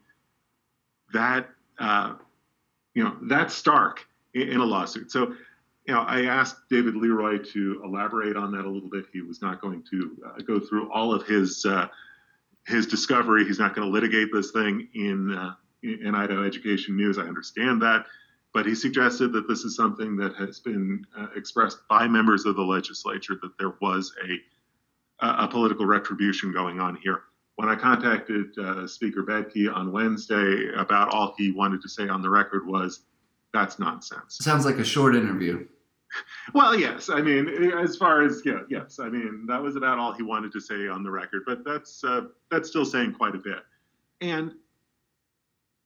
that 1.14 1.50
uh, 1.80 2.14
you 2.94 3.04
know 3.04 3.18
that's 3.24 3.56
stark 3.56 4.06
in, 4.36 4.50
in, 4.50 4.58
a 4.60 4.66
lawsuit. 4.66 5.12
So 5.12 5.34
you 5.86 5.94
know, 5.94 6.02
I 6.02 6.26
asked 6.26 6.58
David 6.70 6.96
Leroy 6.96 7.38
to 7.38 7.82
elaborate 7.84 8.38
on 8.38 8.52
that 8.52 8.65
a 8.65 8.70
little 8.70 8.89
bit. 8.89 9.06
He 9.12 9.22
was 9.22 9.41
not 9.41 9.62
going 9.62 9.84
to 9.91 10.17
uh, 10.26 10.41
go 10.41 10.60
through 10.60 10.91
all 10.91 11.13
of 11.13 11.26
his 11.26 11.65
uh, 11.65 11.88
his 12.67 12.86
discovery. 12.86 13.46
He's 13.46 13.60
not 13.60 13.76
going 13.76 13.88
to 13.88 13.91
litigate 13.91 14.30
this 14.32 14.52
thing 14.52 14.88
in 14.94 15.34
uh, 15.34 15.54
in 15.84 16.13
Idaho 16.13 16.46
Education 16.46 16.96
News. 16.96 17.17
I 17.17 17.24
understand 17.24 17.82
that, 17.82 18.06
but 18.54 18.65
he 18.65 18.76
suggested 18.76 19.34
that 19.34 19.48
this 19.48 19.62
is 19.62 19.76
something 19.76 20.15
that 20.17 20.36
has 20.36 20.60
been 20.60 21.06
uh, 21.17 21.28
expressed 21.36 21.80
by 21.89 22.08
members 22.08 22.46
of 22.46 22.56
the 22.56 22.62
legislature 22.62 23.36
that 23.41 23.58
there 23.58 23.74
was 23.82 24.13
a 24.28 24.39
a 25.24 25.48
political 25.48 25.86
retribution 25.86 26.52
going 26.52 26.80
on 26.80 26.96
here 27.04 27.22
when 27.62 27.70
I 27.70 27.76
contacted 27.76 28.58
uh, 28.58 28.88
Speaker 28.88 29.22
Bedke 29.22 29.72
on 29.72 29.91
Wednesday 29.91 30.72
about 30.76 31.13
all 31.13 31.36
he 31.38 31.52
wanted 31.52 31.82
to 31.84 31.89
say 31.89 32.08
on 32.08 32.24
the 32.24 32.30
record 32.30 32.65
was, 32.65 33.02
that's 33.54 33.80
nonsense. 33.80 34.38
Sounds 34.40 34.66
like 34.66 34.78
a 34.78 34.84
short 34.84 35.16
interview. 35.16 35.66
well, 36.54 36.78
yes. 36.78 37.10
I 37.10 37.22
mean, 37.22 37.48
as 37.74 37.96
far 37.98 38.24
as 38.24 38.42
yeah, 38.46 38.60
yes. 38.70 39.00
I 39.00 39.10
mean, 39.10 39.46
that 39.48 39.62
was 39.62 39.76
about 39.76 40.00
all 40.00 40.14
he 40.14 40.24
wanted 40.24 40.52
to 40.54 40.60
say 40.60 40.88
on 40.88 41.04
the 41.04 41.12
record, 41.12 41.44
but 41.46 41.64
that's 41.64 42.04
uh, 42.04 42.22
that's 42.50 42.70
still 42.70 42.86
saying 42.86 43.14
quite 43.14 43.36
a 43.36 43.40
bit. 43.40 43.60
And 44.22 44.54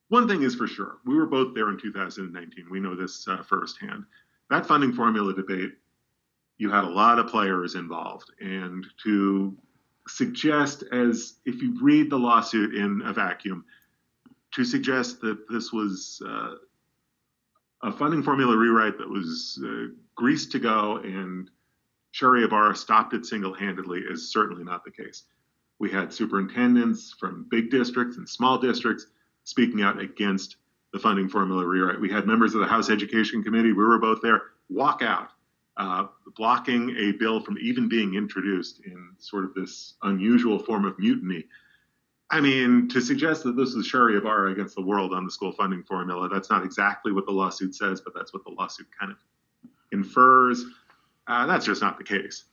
one 0.09 0.27
thing 0.27 0.43
is 0.43 0.55
for 0.55 0.67
sure, 0.67 0.97
we 1.05 1.15
were 1.15 1.25
both 1.25 1.53
there 1.55 1.69
in 1.69 1.77
2019. 1.79 2.67
We 2.69 2.79
know 2.79 2.95
this 2.95 3.27
uh, 3.27 3.43
firsthand. 3.43 4.05
That 4.49 4.65
funding 4.65 4.93
formula 4.93 5.33
debate, 5.33 5.71
you 6.57 6.69
had 6.69 6.83
a 6.83 6.89
lot 6.89 7.17
of 7.17 7.27
players 7.27 7.75
involved, 7.75 8.31
and 8.39 8.85
to 9.03 9.57
suggest, 10.07 10.83
as 10.91 11.37
if 11.45 11.61
you 11.61 11.75
read 11.81 12.11
the 12.11 12.17
lawsuit 12.17 12.75
in 12.75 13.01
a 13.05 13.13
vacuum, 13.13 13.65
to 14.53 14.63
suggest 14.63 15.19
that 15.21 15.49
this 15.49 15.73
was 15.73 16.21
uh, 16.27 16.55
a 17.85 17.91
funding 17.91 18.23
formula 18.23 18.57
rewrite 18.57 18.97
that 18.97 19.09
was 19.09 19.61
uh, 19.63 19.93
greased 20.15 20.51
to 20.51 20.59
go 20.59 20.97
and 20.97 21.51
Sherri 22.11 22.43
Ybarra 22.43 22.75
stopped 22.75 23.13
it 23.13 23.25
single 23.25 23.53
handedly 23.53 23.99
is 23.99 24.31
certainly 24.31 24.63
not 24.63 24.83
the 24.83 24.91
case. 24.91 25.25
We 25.77 25.91
had 25.91 26.11
superintendents 26.11 27.13
from 27.19 27.45
big 27.49 27.69
districts 27.69 28.17
and 28.17 28.27
small 28.27 28.57
districts 28.57 29.05
speaking 29.43 29.83
out 29.83 29.99
against 29.99 30.55
the 30.93 30.99
funding 30.99 31.29
formula 31.29 31.63
rewrite. 31.65 31.99
We 31.99 32.09
had 32.09 32.25
members 32.25 32.55
of 32.55 32.61
the 32.61 32.67
House 32.67 32.89
Education 32.89 33.43
Committee, 33.43 33.73
we 33.73 33.83
were 33.83 33.99
both 33.99 34.21
there, 34.21 34.41
walk 34.69 35.03
out 35.03 35.29
uh, 35.77 36.07
blocking 36.35 36.95
a 36.97 37.11
bill 37.11 37.39
from 37.41 37.57
even 37.59 37.87
being 37.87 38.15
introduced 38.15 38.79
in 38.85 39.11
sort 39.19 39.43
of 39.43 39.53
this 39.53 39.93
unusual 40.03 40.57
form 40.57 40.85
of 40.85 40.97
mutiny. 40.97 41.45
I 42.35 42.41
mean, 42.41 42.89
to 42.89 42.99
suggest 42.99 43.43
that 43.43 43.55
this 43.55 43.75
is 43.75 43.85
Sherri 43.85 44.17
Ybarra 44.17 44.51
against 44.51 44.75
the 44.75 44.81
world 44.81 45.13
on 45.13 45.23
the 45.23 45.31
school 45.31 45.53
funding 45.53 45.83
formula, 45.83 46.27
that's 46.27 46.49
not 46.49 46.65
exactly 46.65 47.13
what 47.13 47.25
the 47.25 47.31
lawsuit 47.31 47.73
says, 47.73 48.01
but 48.01 48.13
that's 48.13 48.33
what 48.33 48.43
the 48.43 48.51
lawsuit 48.51 48.87
kind 48.99 49.09
of 49.09 49.17
infers. 49.93 50.65
Uh, 51.27 51.45
that's 51.45 51.65
just 51.65 51.81
not 51.81 51.97
the 51.97 52.03
case. 52.03 52.43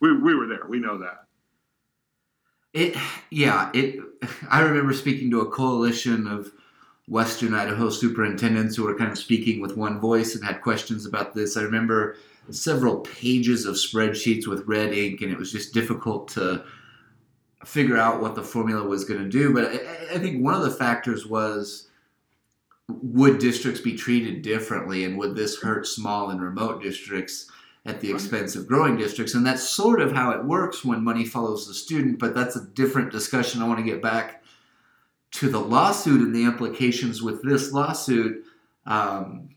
We, 0.00 0.18
we 0.18 0.34
were 0.34 0.48
there. 0.48 0.66
We 0.68 0.80
know 0.80 0.98
that. 0.98 1.26
It, 2.72 2.96
yeah, 3.30 3.70
it. 3.74 4.00
I 4.50 4.62
remember 4.62 4.92
speaking 4.92 5.30
to 5.30 5.42
a 5.42 5.50
coalition 5.50 6.26
of 6.26 6.50
Western 7.06 7.54
Idaho 7.54 7.90
superintendents 7.90 8.74
who 8.74 8.82
were 8.82 8.98
kind 8.98 9.12
of 9.12 9.18
speaking 9.18 9.60
with 9.60 9.76
one 9.76 10.00
voice 10.00 10.34
and 10.34 10.44
had 10.44 10.62
questions 10.62 11.06
about 11.06 11.36
this. 11.36 11.56
I 11.56 11.62
remember 11.62 12.16
several 12.50 13.02
pages 13.02 13.66
of 13.66 13.76
spreadsheets 13.76 14.48
with 14.48 14.66
red 14.66 14.92
ink, 14.92 15.20
and 15.20 15.30
it 15.30 15.38
was 15.38 15.52
just 15.52 15.72
difficult 15.72 16.26
to 16.30 16.64
figure 17.64 17.96
out 17.96 18.20
what 18.20 18.34
the 18.34 18.42
formula 18.42 18.86
was 18.86 19.04
going 19.04 19.22
to 19.22 19.28
do. 19.28 19.52
But 19.52 19.66
I, 19.66 20.14
I, 20.14 20.18
think 20.18 20.42
one 20.42 20.54
of 20.54 20.62
the 20.62 20.70
factors 20.70 21.26
was 21.26 21.88
would 22.88 23.38
districts 23.38 23.80
be 23.80 23.96
treated 23.96 24.42
differently, 24.42 25.04
and 25.04 25.18
would 25.18 25.34
this 25.34 25.60
hurt 25.60 25.86
small 25.86 26.30
and 26.30 26.40
remote 26.40 26.82
districts? 26.82 27.50
At 27.86 28.02
the 28.02 28.10
expense 28.10 28.54
of 28.54 28.66
growing 28.66 28.98
districts. 28.98 29.32
And 29.32 29.46
that's 29.46 29.66
sort 29.66 30.02
of 30.02 30.12
how 30.12 30.32
it 30.32 30.44
works 30.44 30.84
when 30.84 31.02
money 31.02 31.24
follows 31.24 31.66
the 31.66 31.72
student, 31.72 32.18
but 32.18 32.34
that's 32.34 32.54
a 32.54 32.66
different 32.66 33.10
discussion. 33.10 33.62
I 33.62 33.66
want 33.66 33.78
to 33.78 33.84
get 33.84 34.02
back 34.02 34.42
to 35.30 35.48
the 35.48 35.60
lawsuit 35.60 36.20
and 36.20 36.34
the 36.34 36.44
implications 36.44 37.22
with 37.22 37.42
this 37.42 37.72
lawsuit. 37.72 38.44
Um, 38.84 39.50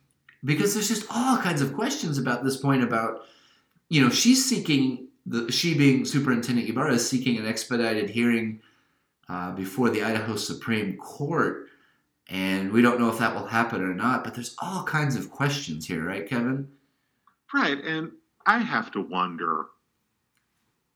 because 0.43 0.73
there's 0.73 0.87
just 0.87 1.07
all 1.09 1.37
kinds 1.37 1.61
of 1.61 1.73
questions 1.73 2.17
about 2.17 2.43
this 2.43 2.57
point 2.57 2.83
about 2.83 3.25
you 3.89 4.01
know 4.01 4.09
she's 4.09 4.47
seeking 4.47 5.07
the 5.25 5.51
she 5.51 5.73
being 5.73 6.05
superintendent 6.05 6.69
Ybarra 6.69 6.93
is 6.93 7.07
seeking 7.07 7.37
an 7.37 7.45
expedited 7.45 8.09
hearing 8.09 8.61
uh, 9.29 9.51
before 9.51 9.89
the 9.89 10.03
Idaho 10.03 10.35
Supreme 10.35 10.97
Court 10.97 11.69
And 12.29 12.71
we 12.71 12.81
don't 12.81 12.99
know 12.99 13.09
if 13.09 13.19
that 13.19 13.35
will 13.35 13.45
happen 13.45 13.81
or 13.81 13.93
not, 13.93 14.23
but 14.23 14.33
there's 14.33 14.55
all 14.59 14.83
kinds 14.83 15.17
of 15.17 15.29
questions 15.29 15.85
here, 15.85 16.05
right, 16.05 16.27
Kevin? 16.27 16.69
Right. 17.53 17.77
And 17.83 18.11
I 18.45 18.59
have 18.59 18.89
to 18.91 19.01
wonder 19.01 19.65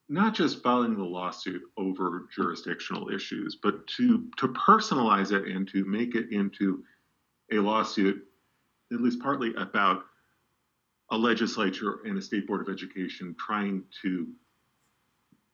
not 0.08 0.34
just 0.34 0.62
filing 0.62 0.96
the 0.96 1.04
lawsuit 1.04 1.62
over 1.76 2.28
jurisdictional 2.34 3.10
issues, 3.10 3.58
but 3.62 3.86
to, 3.88 4.28
to 4.38 4.48
personalize 4.48 5.32
it 5.32 5.46
and 5.48 5.68
to 5.68 5.84
make 5.84 6.14
it 6.14 6.32
into 6.32 6.82
a 7.52 7.56
lawsuit, 7.56 8.24
at 8.92 9.00
least 9.00 9.20
partly 9.20 9.52
about 9.56 10.04
a 11.10 11.16
legislature 11.16 12.00
and 12.04 12.18
a 12.18 12.22
state 12.22 12.46
board 12.46 12.60
of 12.60 12.72
education 12.72 13.34
trying 13.38 13.84
to 14.02 14.26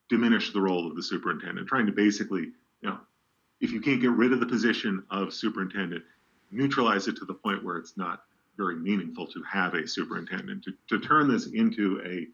diminish 0.08 0.52
the 0.52 0.60
role 0.60 0.86
of 0.86 0.96
the 0.96 1.02
superintendent, 1.02 1.68
trying 1.68 1.86
to 1.86 1.92
basically, 1.92 2.42
you 2.80 2.88
know, 2.88 2.98
if 3.60 3.70
you 3.72 3.80
can't 3.80 4.00
get 4.00 4.10
rid 4.10 4.32
of 4.32 4.40
the 4.40 4.46
position 4.46 5.04
of 5.10 5.32
superintendent, 5.32 6.02
neutralize 6.50 7.08
it 7.08 7.16
to 7.16 7.24
the 7.24 7.34
point 7.34 7.64
where 7.64 7.76
it's 7.76 7.96
not 7.96 8.24
very 8.56 8.76
meaningful 8.76 9.26
to 9.26 9.42
have 9.50 9.74
a 9.74 9.86
superintendent. 9.86 10.64
To, 10.64 10.72
to 10.88 11.00
turn 11.00 11.28
this 11.30 11.46
into 11.46 12.02
a 12.04 12.26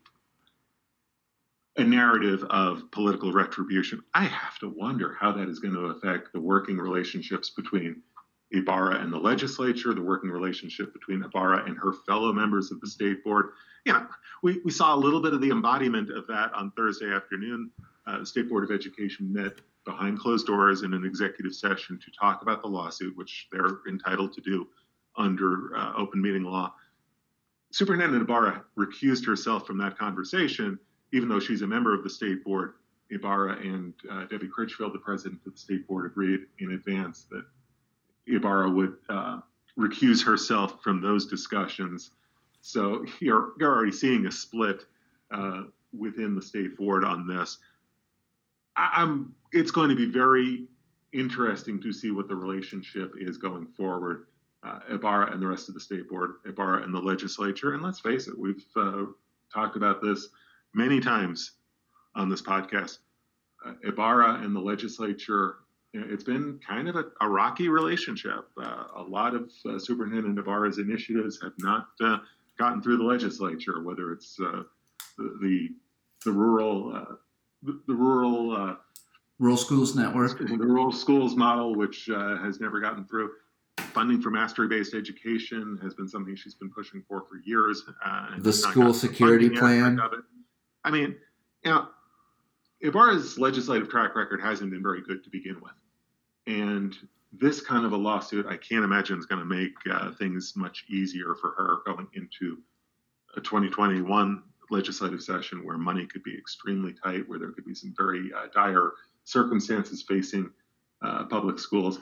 a 1.80 1.84
narrative 1.84 2.42
of 2.50 2.90
political 2.90 3.32
retribution, 3.32 4.02
I 4.12 4.24
have 4.24 4.58
to 4.58 4.68
wonder 4.68 5.16
how 5.20 5.30
that 5.30 5.48
is 5.48 5.60
going 5.60 5.74
to 5.74 5.86
affect 5.86 6.32
the 6.32 6.40
working 6.40 6.76
relationships 6.76 7.50
between 7.50 8.02
Ybarra 8.50 9.00
and 9.00 9.12
the 9.12 9.18
legislature, 9.18 9.92
the 9.92 10.02
working 10.02 10.30
relationship 10.30 10.92
between 10.92 11.22
Ybarra 11.22 11.64
and 11.66 11.76
her 11.76 11.92
fellow 12.06 12.32
members 12.32 12.70
of 12.70 12.80
the 12.80 12.86
state 12.86 13.22
board. 13.22 13.50
You 13.84 13.92
know, 13.92 14.06
we, 14.42 14.60
we 14.64 14.70
saw 14.70 14.94
a 14.94 14.96
little 14.96 15.20
bit 15.20 15.34
of 15.34 15.40
the 15.40 15.50
embodiment 15.50 16.10
of 16.10 16.26
that 16.28 16.52
on 16.54 16.72
Thursday 16.72 17.12
afternoon. 17.12 17.70
Uh, 18.06 18.20
the 18.20 18.26
State 18.26 18.48
Board 18.48 18.64
of 18.64 18.70
Education 18.70 19.32
met 19.32 19.60
behind 19.84 20.18
closed 20.18 20.46
doors 20.46 20.82
in 20.82 20.94
an 20.94 21.04
executive 21.04 21.54
session 21.54 21.98
to 21.98 22.10
talk 22.18 22.42
about 22.42 22.62
the 22.62 22.68
lawsuit, 22.68 23.16
which 23.16 23.48
they're 23.52 23.78
entitled 23.88 24.32
to 24.34 24.40
do 24.40 24.66
under 25.16 25.76
uh, 25.76 25.92
open 25.96 26.20
meeting 26.20 26.44
law. 26.44 26.72
Superintendent 27.70 28.22
Ybarra 28.22 28.64
recused 28.78 29.26
herself 29.26 29.66
from 29.66 29.76
that 29.78 29.98
conversation, 29.98 30.78
even 31.12 31.28
though 31.28 31.40
she's 31.40 31.62
a 31.62 31.66
member 31.66 31.94
of 31.94 32.02
the 32.02 32.10
state 32.10 32.44
board. 32.44 32.74
Ybarra 33.10 33.58
and 33.60 33.94
uh, 34.10 34.24
Debbie 34.26 34.48
Critchfield, 34.48 34.92
the 34.92 34.98
president 34.98 35.40
of 35.46 35.52
the 35.52 35.58
state 35.58 35.86
board, 35.86 36.06
agreed 36.06 36.40
in 36.60 36.72
advance 36.72 37.26
that 37.30 37.44
Ybarra 38.28 38.70
would 38.70 38.96
uh, 39.08 39.40
recuse 39.78 40.24
herself 40.24 40.82
from 40.82 41.00
those 41.00 41.26
discussions. 41.26 42.10
So 42.60 43.04
you're, 43.20 43.52
you're 43.58 43.74
already 43.74 43.92
seeing 43.92 44.26
a 44.26 44.32
split 44.32 44.84
uh, 45.30 45.62
within 45.96 46.34
the 46.34 46.42
state 46.42 46.76
board 46.76 47.04
on 47.04 47.26
this. 47.26 47.58
I, 48.76 49.02
am 49.02 49.34
it's 49.52 49.70
going 49.70 49.88
to 49.88 49.96
be 49.96 50.06
very 50.06 50.66
interesting 51.12 51.80
to 51.80 51.92
see 51.92 52.10
what 52.10 52.28
the 52.28 52.36
relationship 52.36 53.14
is 53.18 53.38
going 53.38 53.66
forward. 53.66 54.26
Uh, 54.62 54.80
Ybarra 54.90 55.32
and 55.32 55.40
the 55.40 55.46
rest 55.46 55.68
of 55.68 55.74
the 55.74 55.80
state 55.80 56.08
board, 56.08 56.34
Ybarra 56.44 56.82
and 56.82 56.92
the 56.92 57.00
legislature. 57.00 57.74
And 57.74 57.82
let's 57.82 58.00
face 58.00 58.26
it, 58.26 58.36
we've 58.36 58.64
uh, 58.76 59.04
talked 59.52 59.76
about 59.76 60.02
this 60.02 60.28
many 60.74 61.00
times 61.00 61.52
on 62.14 62.28
this 62.28 62.42
podcast. 62.42 62.98
Uh, 63.64 63.74
Ybarra 63.84 64.42
and 64.42 64.54
the 64.54 64.60
legislature 64.60 65.56
it's 65.94 66.24
been 66.24 66.60
kind 66.66 66.88
of 66.88 66.96
a, 66.96 67.06
a 67.20 67.28
rocky 67.28 67.68
relationship. 67.68 68.48
Uh, 68.60 68.84
a 68.96 69.02
lot 69.02 69.34
of 69.34 69.50
uh, 69.66 69.78
Superintendent 69.78 70.38
Ybarra's 70.38 70.78
initiatives 70.78 71.40
have 71.42 71.52
not 71.58 71.88
uh, 72.00 72.18
gotten 72.58 72.82
through 72.82 72.98
the 72.98 73.04
legislature, 73.04 73.82
whether 73.82 74.12
it's 74.12 74.38
uh, 74.40 74.62
the, 75.16 75.68
the 76.24 76.32
rural 76.32 76.94
uh, 76.94 77.14
the, 77.62 77.80
the, 77.86 77.94
rural 77.94 78.54
uh, 78.54 78.76
rural 79.38 79.56
schools 79.56 79.96
network, 79.96 80.38
the 80.38 80.56
rural 80.56 80.92
schools 80.92 81.34
model, 81.34 81.74
which 81.74 82.06
has 82.06 82.60
never 82.60 82.80
gotten 82.80 83.04
through. 83.04 83.30
Funding 83.92 84.20
for 84.20 84.30
mastery-based 84.30 84.92
education 84.92 85.78
has 85.82 85.94
been 85.94 86.08
something 86.08 86.34
she's 86.34 86.54
been 86.54 86.70
pushing 86.70 87.02
for 87.08 87.22
for 87.22 87.40
years. 87.44 87.84
the 88.38 88.52
school 88.52 88.92
security 88.92 89.48
plan. 89.48 90.00
I 90.84 90.90
mean, 90.90 91.16
you 91.64 91.70
know, 91.70 91.88
Ybarra's 92.82 93.38
legislative 93.38 93.88
track 93.88 94.14
record 94.14 94.40
hasn't 94.40 94.70
been 94.70 94.82
very 94.82 95.02
good 95.02 95.24
to 95.24 95.30
begin 95.30 95.60
with. 95.60 95.72
And 96.46 96.96
this 97.32 97.60
kind 97.60 97.84
of 97.84 97.92
a 97.92 97.96
lawsuit, 97.96 98.46
I 98.46 98.56
can't 98.56 98.84
imagine 98.84 99.18
is 99.18 99.26
going 99.26 99.40
to 99.40 99.44
make 99.44 99.74
uh, 99.90 100.12
things 100.12 100.54
much 100.56 100.84
easier 100.88 101.34
for 101.34 101.50
her 101.50 101.78
going 101.84 102.08
into 102.14 102.58
a 103.36 103.40
2021 103.40 104.42
legislative 104.70 105.22
session 105.22 105.64
where 105.64 105.76
money 105.78 106.06
could 106.06 106.22
be 106.22 106.36
extremely 106.36 106.92
tight, 106.92 107.28
where 107.28 107.38
there 107.38 107.50
could 107.50 107.64
be 107.64 107.74
some 107.74 107.94
very 107.96 108.30
uh, 108.36 108.46
dire 108.54 108.92
circumstances 109.24 110.02
facing 110.02 110.50
uh, 111.02 111.24
public 111.24 111.58
schools. 111.58 111.98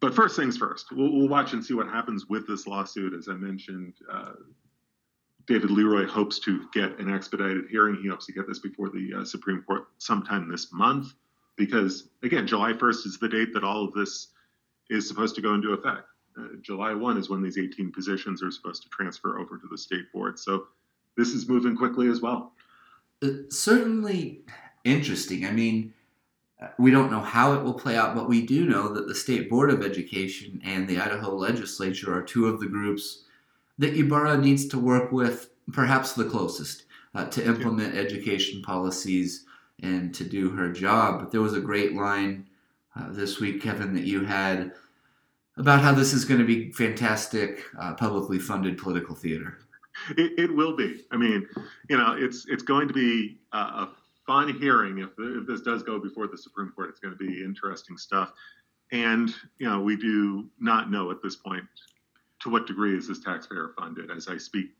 But 0.00 0.14
first 0.14 0.36
things 0.36 0.56
first, 0.58 0.92
we'll, 0.92 1.28
watch 1.28 1.54
and 1.54 1.64
see 1.64 1.74
what 1.74 1.88
happens 1.88 2.26
with 2.26 2.46
this 2.46 2.66
lawsuit. 2.66 3.14
As 3.14 3.28
I 3.28 3.32
mentioned, 3.32 3.94
uh, 4.10 4.32
David 5.46 5.70
Leroy 5.70 6.06
hopes 6.06 6.38
to 6.40 6.66
get 6.72 6.98
an 6.98 7.12
expedited 7.12 7.66
hearing. 7.70 7.96
He 8.02 8.08
hopes 8.08 8.26
to 8.26 8.32
get 8.32 8.48
this 8.48 8.58
before 8.58 8.88
the 8.88 9.14
uh, 9.18 9.24
Supreme 9.24 9.62
Court 9.62 9.86
sometime 9.98 10.48
this 10.48 10.72
month, 10.72 11.12
because 11.56 12.08
again, 12.22 12.46
July 12.46 12.72
1st 12.72 13.06
is 13.06 13.18
the 13.20 13.28
date 13.28 13.54
that 13.54 13.64
all 13.64 13.84
of 13.84 13.92
this 13.94 14.28
is 14.90 15.06
supposed 15.06 15.34
to 15.36 15.42
go 15.42 15.54
into 15.54 15.72
effect. 15.72 16.06
Uh, 16.38 16.48
July 16.62 16.94
1 16.94 17.16
is 17.16 17.30
when 17.30 17.42
these 17.42 17.58
18 17.58 17.92
positions 17.92 18.42
are 18.42 18.50
supposed 18.50 18.82
to 18.82 18.88
transfer 18.88 19.38
over 19.38 19.56
to 19.56 19.66
the 19.70 19.78
state 19.78 20.12
board. 20.12 20.38
So 20.38 20.66
this 21.16 21.28
is 21.28 21.48
moving 21.48 21.76
quickly 21.76 22.08
as 22.08 22.20
well. 22.20 22.52
Uh, 23.22 23.28
certainly 23.48 24.42
interesting. 24.84 25.46
I 25.46 25.52
mean, 25.52 25.94
uh, 26.60 26.68
we 26.78 26.90
don't 26.90 27.10
know 27.10 27.20
how 27.20 27.54
it 27.54 27.62
will 27.62 27.74
play 27.74 27.96
out, 27.96 28.14
but 28.14 28.28
we 28.28 28.44
do 28.44 28.66
know 28.66 28.92
that 28.92 29.06
the 29.06 29.14
State 29.14 29.48
Board 29.48 29.70
of 29.70 29.82
Education 29.82 30.60
and 30.64 30.88
the 30.88 30.98
Idaho 30.98 31.34
legislature 31.34 32.14
are 32.14 32.22
two 32.22 32.46
of 32.46 32.60
the 32.60 32.66
groups 32.66 33.24
that 33.78 33.96
Ybarra 33.96 34.38
needs 34.38 34.66
to 34.68 34.78
work 34.78 35.12
with 35.12 35.50
perhaps 35.72 36.12
the 36.12 36.24
closest 36.24 36.84
uh, 37.14 37.26
to 37.26 37.44
implement 37.44 37.94
yeah. 37.94 38.00
education 38.00 38.62
policies 38.62 39.44
and 39.82 40.14
to 40.14 40.24
do 40.24 40.50
her 40.50 40.70
job. 40.72 41.20
But 41.20 41.32
there 41.32 41.40
was 41.42 41.54
a 41.54 41.60
great 41.60 41.94
line 41.94 42.46
uh, 42.94 43.10
this 43.10 43.40
week, 43.40 43.62
Kevin, 43.62 43.94
that 43.94 44.04
you 44.04 44.24
had 44.24 44.72
about 45.56 45.80
how 45.80 45.92
this 45.92 46.12
is 46.12 46.24
going 46.24 46.40
to 46.40 46.46
be 46.46 46.70
fantastic 46.72 47.64
uh, 47.78 47.94
publicly 47.94 48.38
funded 48.38 48.78
political 48.78 49.14
theater. 49.14 49.58
It, 50.16 50.38
it, 50.38 50.54
will 50.54 50.76
be. 50.76 51.04
I 51.10 51.16
mean, 51.16 51.46
you 51.88 51.96
know, 51.96 52.14
it's 52.18 52.46
it's 52.48 52.62
going 52.62 52.86
to 52.86 52.92
be 52.92 53.38
a, 53.52 53.58
a 53.58 53.92
fun 54.26 54.52
hearing 54.58 54.98
if, 54.98 55.10
if 55.18 55.46
this 55.46 55.62
does 55.62 55.82
go 55.82 55.98
before 55.98 56.26
the 56.26 56.36
Supreme 56.36 56.70
Court. 56.76 56.90
It's 56.90 57.00
going 57.00 57.16
to 57.16 57.18
be 57.18 57.42
interesting 57.42 57.96
stuff. 57.96 58.32
And 58.92 59.34
you 59.58 59.68
know, 59.68 59.80
we 59.80 59.96
do 59.96 60.50
not 60.60 60.90
know 60.90 61.10
at 61.10 61.22
this 61.22 61.36
point 61.36 61.64
to 62.46 62.52
what 62.52 62.66
degree 62.66 62.96
is 62.96 63.08
this 63.08 63.18
taxpayer 63.18 63.72
funded? 63.76 64.08
As 64.10 64.28
I 64.28 64.36
speak 64.36 64.70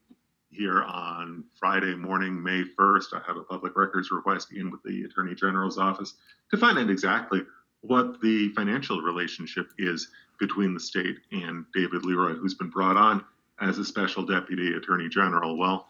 here 0.50 0.84
on 0.84 1.42
Friday 1.58 1.96
morning, 1.96 2.40
May 2.40 2.62
1st, 2.78 3.06
I 3.12 3.20
have 3.26 3.36
a 3.36 3.42
public 3.42 3.76
records 3.76 4.12
request 4.12 4.52
in 4.52 4.70
with 4.70 4.84
the 4.84 5.02
Attorney 5.02 5.34
General's 5.34 5.76
office 5.76 6.14
to 6.52 6.56
find 6.56 6.78
out 6.78 6.88
exactly 6.88 7.42
what 7.80 8.20
the 8.20 8.50
financial 8.54 9.02
relationship 9.02 9.66
is 9.78 10.08
between 10.38 10.74
the 10.74 10.80
state 10.80 11.16
and 11.32 11.64
David 11.74 12.04
Leroy, 12.04 12.34
who's 12.34 12.54
been 12.54 12.70
brought 12.70 12.96
on 12.96 13.24
as 13.60 13.78
a 13.78 13.84
special 13.84 14.24
deputy 14.24 14.74
attorney 14.74 15.08
general. 15.08 15.58
Well, 15.58 15.88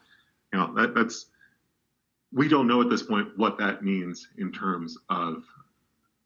you 0.51 0.57
know, 0.57 0.73
that, 0.73 0.95
that's, 0.95 1.27
we 2.33 2.47
don't 2.47 2.67
know 2.67 2.81
at 2.81 2.89
this 2.89 3.03
point 3.03 3.37
what 3.37 3.59
that 3.59 3.83
means 3.83 4.27
in 4.39 4.51
terms 4.51 4.97
of 5.09 5.43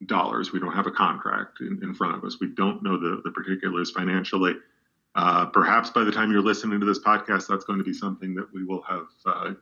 dollars. 0.05 0.53
We 0.53 0.61
don't 0.61 0.71
have 0.71 0.87
a 0.87 0.91
contract 0.91 1.59
in, 1.59 1.77
in 1.83 1.93
front 1.93 2.15
of 2.15 2.23
us. 2.23 2.37
We 2.39 2.47
don't 2.47 2.81
know 2.83 2.97
the, 2.97 3.21
the 3.25 3.31
particulars 3.31 3.91
financially. 3.91 4.55
Uh, 5.15 5.45
perhaps 5.47 5.89
by 5.89 6.03
the 6.03 6.11
time 6.11 6.31
you're 6.31 6.41
listening 6.41 6.79
to 6.79 6.85
this 6.85 6.99
podcast, 6.99 7.47
that's 7.47 7.65
going 7.65 7.79
to 7.79 7.85
be 7.85 7.93
something 7.93 8.33
that 8.35 8.47
we 8.53 8.63
will 8.63 8.81
have 8.83 9.07
uh, 9.25 9.53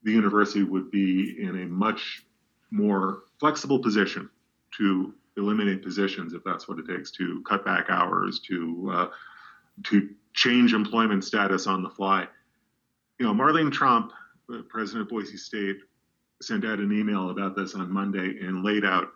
the 0.04 0.12
university 0.12 0.64
would 0.64 0.92
be 0.92 1.42
in 1.42 1.64
a 1.64 1.66
much 1.68 2.26
more 2.72 3.24
flexible 3.40 3.80
position 3.80 4.30
to 4.78 5.14
eliminate 5.38 5.84
positions 5.84 6.34
if 6.34 6.44
that's 6.44 6.68
what 6.68 6.80
it 6.80 6.88
takes 6.88 7.12
to 7.12 7.42
cut 7.48 7.66
back 7.66 7.90
hours 7.90 8.40
to 8.40 8.92
uh, 8.94 9.10
to 9.84 10.10
change 10.34 10.74
employment 10.74 11.24
status 11.24 11.68
on 11.68 11.84
the 11.84 11.90
fly. 11.90 12.28
You 13.20 13.26
know, 13.26 13.34
Marlene 13.34 13.72
Tromp, 13.72 14.12
president 14.70 15.04
of 15.04 15.10
Boise 15.10 15.38
State, 15.38 15.78
sent 16.42 16.66
out 16.66 16.80
an 16.80 16.92
email 16.92 17.30
about 17.30 17.56
this 17.56 17.76
on 17.76 17.92
Monday 17.92 18.40
and 18.42 18.64
laid 18.64 18.86
out 18.86 19.10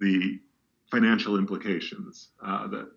the 0.00 0.40
financial 0.90 1.38
implications, 1.38 2.28
uh, 2.42 2.66
the 2.66 2.90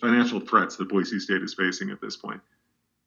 financial 0.00 0.40
threats 0.40 0.76
that 0.76 0.88
Boise 0.88 1.18
State 1.18 1.42
is 1.42 1.54
facing 1.54 1.90
at 1.90 2.00
this 2.00 2.16
point. 2.16 2.40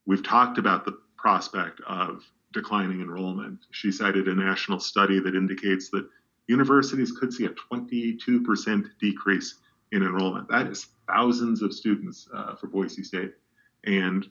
We've 0.06 0.22
talked 0.22 0.58
about 0.58 0.84
the 0.84 0.98
prospect 1.16 1.80
of 1.86 2.22
declining 2.52 3.00
enrollment. 3.00 3.58
She 3.72 3.90
cited 3.90 4.28
a 4.28 4.34
national 4.34 4.78
study 4.78 5.18
that 5.20 5.34
indicates 5.34 5.90
that 5.90 6.08
universities 6.48 7.12
could 7.12 7.32
see 7.32 7.46
a 7.46 7.50
22% 7.50 8.90
decrease 9.00 9.56
in 9.92 10.02
enrollment. 10.02 10.48
That 10.48 10.66
is 10.66 10.86
thousands 11.08 11.62
of 11.62 11.72
students 11.72 12.28
uh, 12.34 12.54
for 12.56 12.66
Boise 12.66 13.02
State 13.02 13.34
and 13.84 14.26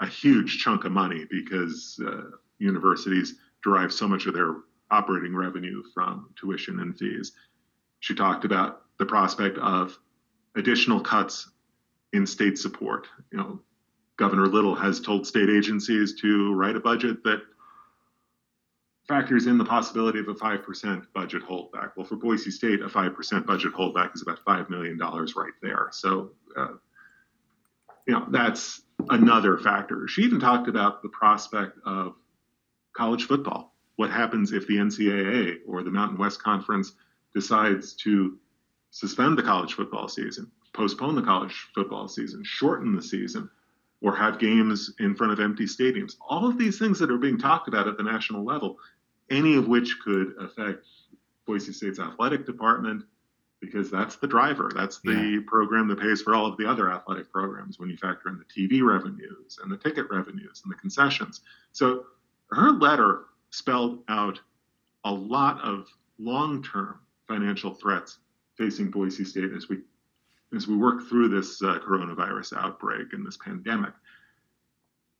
a 0.00 0.06
huge 0.06 0.58
chunk 0.58 0.84
of 0.84 0.92
money 0.92 1.26
because 1.30 2.00
uh, 2.06 2.36
universities 2.58 3.34
derive 3.62 3.92
so 3.92 4.06
much 4.06 4.26
of 4.26 4.34
their 4.34 4.56
operating 4.90 5.34
revenue 5.34 5.82
from 5.92 6.30
tuition 6.36 6.80
and 6.80 6.96
fees. 6.96 7.32
She 8.00 8.14
talked 8.14 8.44
about 8.44 8.82
the 8.98 9.06
prospect 9.06 9.58
of 9.58 9.98
additional 10.56 11.00
cuts 11.00 11.50
in 12.12 12.26
state 12.26 12.58
support. 12.58 13.06
You 13.32 13.38
know, 13.38 13.60
Governor 14.16 14.46
Little 14.46 14.74
has 14.74 15.00
told 15.00 15.26
state 15.26 15.50
agencies 15.50 16.14
to 16.20 16.54
write 16.54 16.76
a 16.76 16.80
budget 16.80 17.24
that 17.24 17.42
factors 19.06 19.46
in 19.46 19.58
the 19.58 19.64
possibility 19.64 20.18
of 20.18 20.28
a 20.28 20.34
5% 20.34 21.06
budget 21.14 21.42
holdback. 21.42 21.92
Well, 21.96 22.06
for 22.06 22.16
Boise 22.16 22.50
State, 22.50 22.80
a 22.80 22.88
5% 22.88 23.46
budget 23.46 23.72
holdback 23.74 24.14
is 24.14 24.22
about 24.22 24.44
$5 24.44 24.70
million 24.70 24.98
right 24.98 25.52
there. 25.62 25.88
So, 25.92 26.30
uh, 26.56 26.74
you 28.06 28.14
know, 28.14 28.26
that's 28.30 28.82
another 29.10 29.58
factor. 29.58 30.08
She 30.08 30.22
even 30.22 30.40
talked 30.40 30.68
about 30.68 31.02
the 31.02 31.08
prospect 31.10 31.78
of 31.84 32.14
college 32.94 33.24
football. 33.24 33.74
What 33.96 34.10
happens 34.10 34.52
if 34.52 34.66
the 34.66 34.76
NCAA 34.76 35.58
or 35.66 35.82
the 35.82 35.90
Mountain 35.90 36.18
West 36.18 36.42
Conference 36.42 36.94
decides 37.34 37.94
to 37.96 38.38
suspend 38.90 39.36
the 39.36 39.42
college 39.42 39.74
football 39.74 40.08
season, 40.08 40.50
postpone 40.72 41.14
the 41.14 41.22
college 41.22 41.68
football 41.74 42.08
season, 42.08 42.42
shorten 42.44 42.94
the 42.94 43.02
season, 43.02 43.50
or 44.00 44.14
have 44.14 44.38
games 44.38 44.92
in 45.00 45.14
front 45.14 45.32
of 45.32 45.40
empty 45.40 45.64
stadiums? 45.64 46.16
All 46.20 46.46
of 46.46 46.58
these 46.58 46.78
things 46.78 46.98
that 46.98 47.10
are 47.10 47.18
being 47.18 47.38
talked 47.38 47.68
about 47.68 47.88
at 47.88 47.96
the 47.96 48.02
national 48.02 48.44
level 48.44 48.78
any 49.30 49.56
of 49.56 49.68
which 49.68 49.98
could 50.04 50.34
affect 50.40 50.86
Boise 51.46 51.72
State's 51.72 51.98
athletic 51.98 52.46
department 52.46 53.04
because 53.60 53.90
that's 53.90 54.16
the 54.16 54.26
driver. 54.26 54.70
That's 54.74 55.00
the 55.00 55.12
yeah. 55.12 55.40
program 55.46 55.88
that 55.88 56.00
pays 56.00 56.22
for 56.22 56.34
all 56.34 56.46
of 56.46 56.56
the 56.56 56.68
other 56.68 56.90
athletic 56.90 57.32
programs 57.32 57.78
when 57.78 57.88
you 57.88 57.96
factor 57.96 58.28
in 58.28 58.38
the 58.38 58.44
TV 58.44 58.82
revenues 58.82 59.58
and 59.62 59.72
the 59.72 59.76
ticket 59.76 60.06
revenues 60.10 60.62
and 60.64 60.72
the 60.72 60.76
concessions. 60.76 61.40
So 61.72 62.04
her 62.50 62.72
letter 62.72 63.24
spelled 63.50 64.00
out 64.08 64.38
a 65.04 65.12
lot 65.12 65.60
of 65.62 65.86
long-term 66.18 67.00
financial 67.26 67.74
threats 67.74 68.18
facing 68.56 68.90
Boise 68.90 69.24
State 69.24 69.52
as 69.52 69.68
we 69.68 69.78
as 70.54 70.68
we 70.68 70.76
work 70.76 71.08
through 71.08 71.28
this 71.28 71.60
uh, 71.62 71.80
coronavirus 71.80 72.56
outbreak 72.56 73.12
and 73.12 73.26
this 73.26 73.36
pandemic. 73.36 73.92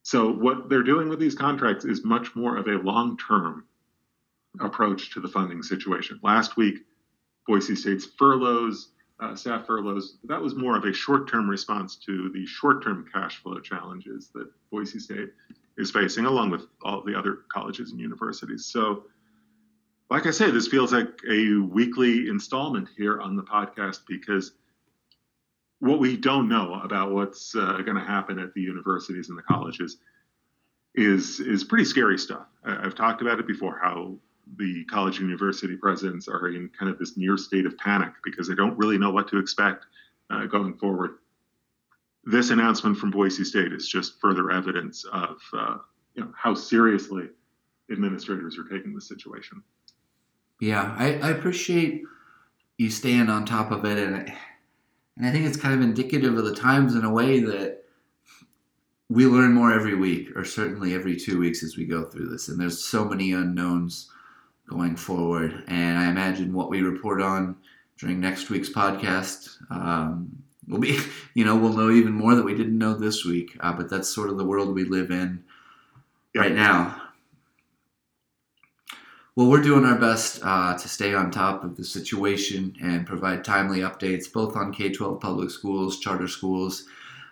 So 0.03 0.31
what 0.31 0.69
they're 0.69 0.85
doing 0.85 1.09
with 1.09 1.19
these 1.19 1.35
contracts 1.35 1.85
is 1.85 2.05
much 2.05 2.37
more 2.37 2.57
of 2.57 2.69
a 2.69 2.79
long-term 2.79 3.65
approach 4.61 5.13
to 5.15 5.21
the 5.21 5.29
funding 5.29 5.63
situation. 5.63 6.21
Last 6.23 6.57
week, 6.57 6.79
Boise 7.47 7.77
State's 7.77 8.07
furloughs, 8.19 8.89
uh, 9.21 9.35
staff 9.35 9.67
furloughs, 9.67 10.17
that 10.25 10.41
was 10.41 10.55
more 10.55 10.77
of 10.77 10.85
a 10.85 10.93
short 10.93 11.29
term 11.29 11.49
response 11.49 11.97
to 11.97 12.31
the 12.33 12.47
short 12.47 12.83
term 12.83 13.07
cash 13.13 13.43
flow 13.43 13.61
challenges 13.61 14.31
that 14.35 14.49
Boise 14.71 14.99
State 14.99 15.31
is 15.77 15.91
facing, 15.91 16.25
along 16.25 16.51
with 16.51 16.67
all 16.83 17.03
the 17.03 17.17
other 17.17 17.41
colleges 17.53 17.91
and 17.91 18.01
universities. 18.01 18.67
So, 18.67 19.05
like 20.11 20.27
I 20.27 20.31
say, 20.31 20.51
this 20.51 20.69
feels 20.69 20.93
like 20.93 21.21
a 21.29 21.57
weekly 21.57 22.29
installment 22.29 22.89
here 22.97 23.21
on 23.21 23.37
the 23.37 23.43
podcast 23.43 24.01
because 24.07 24.53
what 25.81 25.99
we 25.99 26.17
don't 26.17 26.49
know 26.49 26.81
about 26.83 27.13
what's 27.13 27.55
uh, 27.55 27.79
going 27.85 27.97
to 27.97 28.05
happen 28.05 28.39
at 28.39 28.55
the 28.55 28.61
universities 28.61 29.29
and 29.29 29.37
the 29.37 29.43
colleges 29.43 29.99
is 30.95 31.41
is 31.41 31.65
pretty 31.65 31.85
scary 31.85 32.19
stuff. 32.19 32.47
I've 32.65 32.95
talked 32.95 33.21
about 33.21 33.41
it 33.41 33.47
before 33.47 33.79
how 33.83 34.17
the 34.57 34.85
college 34.85 35.19
university 35.19 35.77
presidents 35.77 36.29
are 36.29 36.49
in 36.49 36.71
kind 36.79 36.91
of 36.91 36.99
this 36.99 37.17
near 37.17 37.37
state 37.37 37.67
of 37.67 37.77
panic 37.79 38.13
because 38.23 38.49
they 38.49 38.55
don't 38.55 38.77
really 38.79 38.99
know 38.99 39.11
what 39.11 39.29
to 39.29 39.39
expect 39.39 39.87
uh, 40.31 40.47
going 40.47 40.75
forward. 40.75 41.19
This 42.25 42.51
announcement 42.51 42.97
from 42.97 43.11
Boise 43.11 43.45
State 43.45 43.73
is 43.73 43.89
just 43.89 44.21
further 44.21 44.51
evidence 44.51 45.05
of 45.13 45.39
uh, 45.53 45.77
you 46.15 46.23
know, 46.23 46.33
how 46.37 46.55
seriously 46.55 47.29
administrators 47.91 48.59
are 48.59 48.65
taking 48.65 48.95
the 48.95 49.01
situation. 49.01 49.63
Yeah, 50.61 50.95
I, 50.99 51.19
I 51.19 51.31
appreciate 51.31 52.03
you 52.79 52.91
staying 52.91 53.29
on 53.29 53.45
top 53.45 53.71
of 53.71 53.85
it, 53.85 53.99
and 53.99 54.33
and 55.17 55.27
I 55.27 55.31
think 55.31 55.47
it's 55.47 55.57
kind 55.57 55.75
of 55.75 55.81
indicative 55.81 56.37
of 56.37 56.45
the 56.45 56.55
times 56.55 56.95
in 56.95 57.05
a 57.05 57.13
way 57.13 57.41
that 57.41 57.85
we 59.09 59.27
learn 59.27 59.53
more 59.53 59.73
every 59.73 59.95
week, 59.95 60.35
or 60.37 60.45
certainly 60.45 60.95
every 60.95 61.17
two 61.17 61.39
weeks 61.39 61.63
as 61.63 61.77
we 61.77 61.85
go 61.85 62.05
through 62.05 62.29
this. 62.29 62.49
And 62.49 62.59
there's 62.59 62.83
so 62.83 63.05
many 63.05 63.33
unknowns 63.33 64.11
going 64.69 64.97
forward. 64.97 65.65
And 65.69 65.99
I 65.99 66.11
imagine 66.11 66.53
what 66.53 66.71
we 66.71 66.83
report 66.83 67.21
on 67.21 67.57
during 67.99 68.21
next 68.21 68.51
week's 68.51 68.71
podcast 68.71 69.57
um, 69.71 70.43
will 70.69 70.81
be, 70.81 70.99
you 71.35 71.45
know, 71.45 71.57
we'll 71.57 71.73
know 71.73 71.91
even 71.91 72.13
more 72.13 72.35
that 72.35 72.45
we 72.45 72.55
didn't 72.55 72.79
know 72.79 72.95
this 72.95 73.25
week. 73.25 73.57
Uh, 73.61 73.73
but 73.73 73.89
that's 73.89 74.09
sort 74.09 74.31
of 74.31 74.37
the 74.37 74.45
world 74.45 74.75
we 74.75 74.85
live 74.85 75.11
in 75.11 75.45
right 76.35 76.53
now. 76.53 77.01
Well, 79.37 79.49
we're 79.49 79.63
doing 79.63 79.85
our 79.85 79.99
best 79.99 80.39
uh, 80.45 80.79
to 80.79 80.89
stay 80.89 81.13
on 81.13 81.33
top 81.33 81.65
of 81.65 81.77
the 81.77 81.85
situation 81.85 82.77
and 82.81 83.05
provide 83.05 83.43
timely 83.43 83.81
updates 83.81 84.33
both 84.33 84.57
on 84.57 84.73
K 84.73 84.93
12 84.93 85.21
public 85.21 85.51
schools, 85.51 85.99
charter 85.99 86.29
schools, 86.29 86.87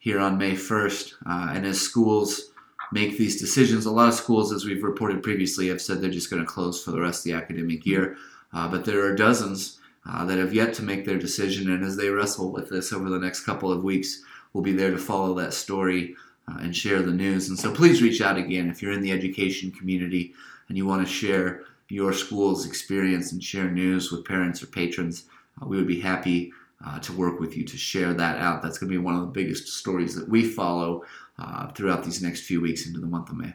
here 0.00 0.18
on 0.18 0.38
May 0.38 0.52
1st. 0.52 1.12
Uh, 1.26 1.52
and 1.54 1.66
as 1.66 1.82
schools 1.82 2.50
make 2.92 3.18
these 3.18 3.38
decisions. 3.38 3.84
A 3.84 3.90
lot 3.90 4.08
of 4.08 4.14
schools, 4.14 4.52
as 4.52 4.64
we've 4.64 4.82
reported 4.82 5.22
previously, 5.22 5.68
have 5.68 5.82
said 5.82 6.00
they're 6.00 6.10
just 6.10 6.30
going 6.30 6.40
to 6.40 6.50
close 6.50 6.82
for 6.82 6.92
the 6.92 7.00
rest 7.00 7.20
of 7.20 7.24
the 7.24 7.36
academic 7.36 7.84
year. 7.84 8.16
Uh, 8.54 8.68
but 8.68 8.86
there 8.86 9.04
are 9.04 9.14
dozens 9.14 9.80
uh, 10.08 10.24
that 10.24 10.38
have 10.38 10.54
yet 10.54 10.72
to 10.74 10.82
make 10.82 11.04
their 11.04 11.18
decision, 11.18 11.70
and 11.70 11.84
as 11.84 11.96
they 11.96 12.08
wrestle 12.08 12.52
with 12.52 12.70
this 12.70 12.92
over 12.92 13.10
the 13.10 13.18
next 13.18 13.44
couple 13.44 13.70
of 13.70 13.84
weeks, 13.84 14.22
we'll 14.52 14.64
be 14.64 14.72
there 14.72 14.92
to 14.92 14.98
follow 14.98 15.34
that 15.34 15.52
story 15.52 16.14
uh, 16.48 16.58
and 16.60 16.74
share 16.74 17.02
the 17.02 17.12
news. 17.12 17.50
And 17.50 17.58
so 17.58 17.72
please 17.72 18.00
reach 18.00 18.22
out 18.22 18.38
again 18.38 18.70
if 18.70 18.80
you're 18.80 18.92
in 18.92 19.02
the 19.02 19.12
education 19.12 19.70
community 19.72 20.32
and 20.68 20.78
you 20.78 20.86
want 20.86 21.06
to 21.06 21.12
share 21.12 21.64
your 21.94 22.12
school's 22.12 22.66
experience 22.66 23.30
and 23.30 23.42
share 23.42 23.70
news 23.70 24.10
with 24.10 24.24
parents 24.24 24.62
or 24.62 24.66
patrons. 24.66 25.24
Uh, 25.62 25.66
we 25.66 25.76
would 25.76 25.86
be 25.86 26.00
happy 26.00 26.52
uh, 26.84 26.98
to 26.98 27.12
work 27.12 27.38
with 27.38 27.56
you 27.56 27.64
to 27.64 27.76
share 27.76 28.12
that 28.12 28.36
out. 28.38 28.62
That's 28.62 28.78
going 28.78 28.90
to 28.90 28.98
be 28.98 29.02
one 29.02 29.14
of 29.14 29.20
the 29.20 29.28
biggest 29.28 29.68
stories 29.68 30.16
that 30.16 30.28
we 30.28 30.44
follow 30.44 31.04
uh, 31.38 31.68
throughout 31.68 32.02
these 32.04 32.20
next 32.20 32.42
few 32.42 32.60
weeks 32.60 32.86
into 32.86 32.98
the 32.98 33.06
month 33.06 33.30
of 33.30 33.36
May. 33.36 33.54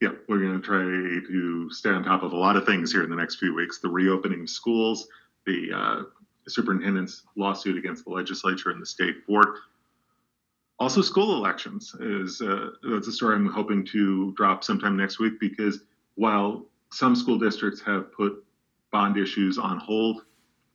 Yeah, 0.00 0.10
we're 0.28 0.38
going 0.38 0.60
to 0.60 0.64
try 0.64 0.78
to 0.78 1.70
stay 1.70 1.90
on 1.90 2.04
top 2.04 2.22
of 2.22 2.32
a 2.32 2.36
lot 2.36 2.56
of 2.56 2.64
things 2.64 2.92
here 2.92 3.02
in 3.02 3.10
the 3.10 3.16
next 3.16 3.36
few 3.36 3.52
weeks 3.52 3.80
the 3.80 3.88
reopening 3.88 4.42
of 4.42 4.50
schools, 4.50 5.08
the 5.44 5.72
uh, 5.74 6.02
superintendent's 6.46 7.22
lawsuit 7.34 7.76
against 7.76 8.04
the 8.04 8.10
legislature 8.10 8.70
and 8.70 8.80
the 8.80 8.86
state 8.86 9.26
board. 9.26 9.48
Also, 10.78 11.00
school 11.00 11.36
elections 11.36 11.96
is 11.98 12.40
uh, 12.42 12.70
that's 12.92 13.08
a 13.08 13.12
story 13.12 13.34
I'm 13.34 13.50
hoping 13.50 13.84
to 13.86 14.32
drop 14.36 14.62
sometime 14.62 14.96
next 14.96 15.18
week 15.18 15.40
because 15.40 15.80
while 16.14 16.66
some 16.92 17.16
school 17.16 17.38
districts 17.38 17.80
have 17.82 18.12
put 18.12 18.44
bond 18.92 19.16
issues 19.16 19.58
on 19.58 19.78
hold 19.78 20.22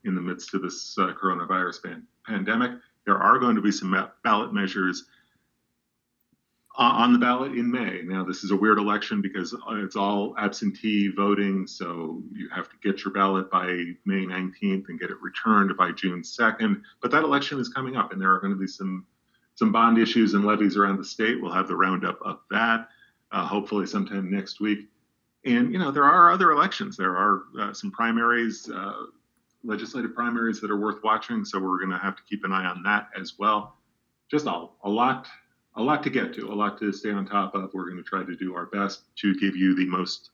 in 0.04 0.16
the 0.16 0.22
midst 0.22 0.54
of 0.54 0.62
this 0.62 0.96
uh, 0.98 1.14
coronavirus 1.14 1.84
pan- 1.84 2.08
pandemic. 2.26 2.72
There 3.06 3.18
are 3.18 3.40
going 3.40 3.56
to 3.56 3.62
be 3.62 3.72
some 3.72 3.90
ma- 3.90 4.10
ballot 4.24 4.54
measures 4.54 5.06
on 6.78 7.12
the 7.12 7.20
ballot 7.20 7.52
in 7.52 7.70
May. 7.70 8.02
Now, 8.04 8.24
this 8.24 8.44
is 8.44 8.52
a 8.52 8.56
weird 8.56 8.78
election 8.78 9.22
because 9.22 9.54
it's 9.72 9.96
all 9.96 10.34
absentee 10.38 11.12
voting, 11.16 11.68
so 11.68 12.24
you 12.32 12.48
have 12.50 12.70
to 12.70 12.76
get 12.82 13.04
your 13.04 13.14
ballot 13.14 13.52
by 13.52 13.66
May 14.06 14.26
19th 14.26 14.88
and 14.88 15.00
get 15.00 15.12
it 15.12 15.22
returned 15.22 15.76
by 15.78 15.92
June 15.92 16.22
2nd. 16.22 16.82
But 17.02 17.12
that 17.12 17.24
election 17.24 17.60
is 17.60 17.70
coming 17.70 17.98
up, 17.98 18.14
and 18.14 18.22
there 18.22 18.34
are 18.34 18.40
going 18.40 18.54
to 18.54 18.60
be 18.60 18.68
some 18.68 19.06
some 19.56 19.72
bond 19.72 19.98
issues 19.98 20.34
and 20.34 20.46
levies 20.46 20.78
around 20.78 20.98
the 20.98 21.04
state. 21.04 21.40
We'll 21.42 21.52
have 21.52 21.68
the 21.68 21.76
roundup 21.76 22.20
of 22.22 22.40
that 22.50 22.88
uh, 23.32 23.46
hopefully 23.46 23.86
sometime 23.86 24.30
next 24.30 24.60
week. 24.60 24.88
And 25.46 25.72
you 25.72 25.80
know, 25.80 25.92
there 25.92 26.06
are 26.06 26.32
other 26.32 26.52
elections. 26.52 26.98
There 26.98 27.18
are 27.18 27.44
uh, 27.60 27.74
some 27.74 27.92
primaries. 27.92 28.70
Uh, 28.70 29.06
legislative 29.64 30.14
primaries 30.14 30.60
that 30.62 30.72
are 30.72 30.78
worth 30.78 31.04
watching. 31.04 31.46
So 31.46 31.60
we're 31.60 31.80
going 31.80 31.92
to 31.92 31.98
have 31.98 32.16
to 32.16 32.24
keep 32.24 32.44
an 32.44 32.52
eye 32.52 32.66
on 32.66 32.84
that 32.84 33.10
as 33.20 33.38
well. 33.38 33.78
Just 34.30 34.46
a, 34.46 34.68
a 34.84 34.90
lot, 34.90 35.28
a 35.76 35.82
lot 35.82 36.04
to 36.04 36.10
get 36.10 36.34
to, 36.36 36.52
a 36.52 36.56
lot 36.56 36.80
to 36.80 36.92
stay 36.92 37.12
on 37.12 37.26
top 37.26 37.54
of. 37.56 37.74
We're 37.74 37.86
going 37.86 37.98
to 37.98 38.04
try 38.04 38.24
to 38.24 38.36
do 38.36 38.56
our 38.56 38.68
best 38.68 39.04
to 39.18 39.36
give 39.36 39.56
you 39.56 39.76
the 39.76 39.86
most 39.86 40.30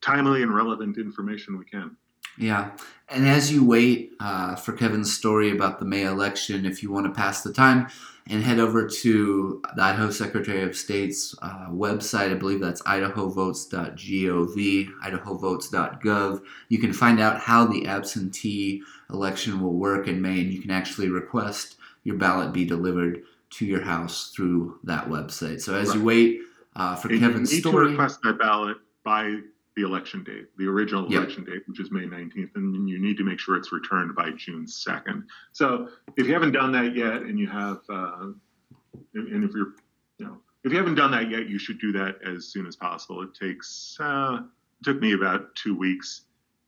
timely 0.00 0.42
and 0.42 0.54
relevant 0.54 0.98
information 0.98 1.58
we 1.58 1.64
can. 1.64 1.96
Yeah. 2.38 2.70
And 3.08 3.28
as 3.28 3.52
you 3.52 3.64
wait 3.64 4.12
uh, 4.20 4.56
for 4.56 4.72
Kevin's 4.72 5.14
story 5.14 5.50
about 5.50 5.78
the 5.78 5.84
May 5.84 6.04
election, 6.04 6.64
if 6.64 6.82
you 6.82 6.90
want 6.90 7.06
to 7.06 7.12
pass 7.12 7.42
the 7.42 7.52
time 7.52 7.88
and 8.28 8.42
head 8.42 8.58
over 8.58 8.88
to 8.88 9.62
the 9.76 9.82
Idaho 9.82 10.10
Secretary 10.10 10.62
of 10.62 10.76
State's 10.76 11.36
uh, 11.42 11.66
website, 11.68 12.30
I 12.30 12.34
believe 12.34 12.60
that's 12.60 12.80
idahovotes.gov, 12.82 14.88
idahovotes.gov, 15.04 16.42
you 16.68 16.78
can 16.78 16.92
find 16.92 17.20
out 17.20 17.40
how 17.40 17.66
the 17.66 17.86
absentee 17.86 18.82
election 19.10 19.60
will 19.60 19.74
work 19.74 20.08
in 20.08 20.22
May, 20.22 20.40
and 20.40 20.52
you 20.52 20.62
can 20.62 20.70
actually 20.70 21.10
request 21.10 21.76
your 22.04 22.16
ballot 22.16 22.52
be 22.52 22.64
delivered 22.64 23.22
to 23.50 23.66
your 23.66 23.82
house 23.82 24.32
through 24.34 24.78
that 24.84 25.08
website. 25.08 25.60
So 25.60 25.74
as 25.74 25.88
right. 25.88 25.98
you 25.98 26.04
wait 26.04 26.40
uh, 26.74 26.96
for 26.96 27.08
and 27.08 27.20
Kevin's 27.20 27.50
you 27.50 27.58
need 27.58 27.62
story, 27.62 27.86
to 27.86 27.90
request 27.90 28.20
that 28.22 28.38
ballot 28.38 28.78
by 29.04 29.40
the 29.76 29.82
election 29.82 30.22
date, 30.22 30.48
the 30.58 30.66
original 30.66 31.10
yep. 31.10 31.22
election 31.22 31.44
date, 31.44 31.62
which 31.66 31.80
is 31.80 31.90
May 31.90 32.02
19th, 32.02 32.50
and 32.56 32.88
you 32.88 32.98
need 32.98 33.16
to 33.16 33.24
make 33.24 33.38
sure 33.38 33.56
it's 33.56 33.72
returned 33.72 34.14
by 34.14 34.30
June 34.36 34.66
2nd. 34.66 35.24
So 35.52 35.88
if 36.16 36.26
you 36.26 36.34
haven't 36.34 36.52
done 36.52 36.72
that 36.72 36.94
yet, 36.94 37.22
and 37.22 37.38
you 37.38 37.48
have, 37.48 37.78
uh, 37.88 38.32
and 39.14 39.44
if 39.44 39.52
you're, 39.54 39.74
you 40.18 40.26
know, 40.26 40.38
if 40.64 40.72
you 40.72 40.78
haven't 40.78 40.96
done 40.96 41.10
that 41.12 41.30
yet, 41.30 41.48
you 41.48 41.58
should 41.58 41.80
do 41.80 41.90
that 41.92 42.16
as 42.22 42.46
soon 42.46 42.66
as 42.66 42.76
possible. 42.76 43.22
It 43.22 43.34
takes, 43.34 43.96
uh, 43.98 44.40
it 44.80 44.84
took 44.84 45.00
me 45.00 45.14
about 45.14 45.54
two 45.54 45.76
weeks 45.76 46.26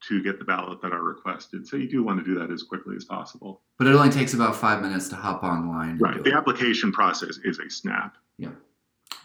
to 0.09 0.23
get 0.23 0.39
the 0.39 0.45
ballot 0.45 0.81
that 0.83 0.93
I 0.93 0.97
requested. 0.97 1.67
So 1.67 1.77
you 1.77 1.89
do 1.89 2.03
want 2.03 2.19
to 2.19 2.25
do 2.25 2.39
that 2.39 2.51
as 2.51 2.63
quickly 2.63 2.97
as 2.97 3.05
possible. 3.05 3.61
But 3.79 3.87
it 3.87 3.95
only 3.95 4.11
takes 4.11 4.35
about 4.35 4.57
five 4.57 4.83
minutes 4.83 5.09
to 5.11 5.17
hop 5.17 5.43
online. 5.43 5.99
Right. 5.99 6.23
The 6.23 6.31
it. 6.31 6.37
application 6.37 6.93
process 6.93 7.39
is 7.45 7.59
a 7.59 7.71
snap. 7.71 8.17
Yeah. 8.39 8.51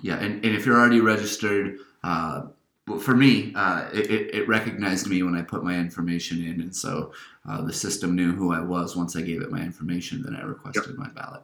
Yeah. 0.02 0.16
And, 0.16 0.44
and 0.46 0.56
if 0.56 0.66
you're 0.66 0.80
already 0.80 1.02
registered, 1.02 1.80
uh, 2.04 2.44
well, 2.90 3.00
for 3.00 3.16
me, 3.16 3.54
uh, 3.56 3.88
it, 3.94 4.34
it, 4.34 4.48
recognized 4.48 5.08
me 5.08 5.22
when 5.22 5.36
I 5.36 5.44
put 5.44 5.64
my 5.64 5.76
information 5.76 6.44
in, 6.44 6.60
and 6.60 6.76
so 6.76 7.14
uh, 7.48 7.62
the 7.62 7.72
system 7.72 8.16
knew 8.16 8.34
who 8.34 8.52
I 8.52 8.62
was 8.62 8.96
once 8.96 9.16
I 9.16 9.22
gave 9.22 9.44
it 9.44 9.52
my 9.52 9.62
information. 9.62 10.24
Then 10.24 10.36
I 10.36 10.42
requested 10.42 10.88
yep. 10.88 10.98
my 10.98 11.10
ballot. 11.10 11.44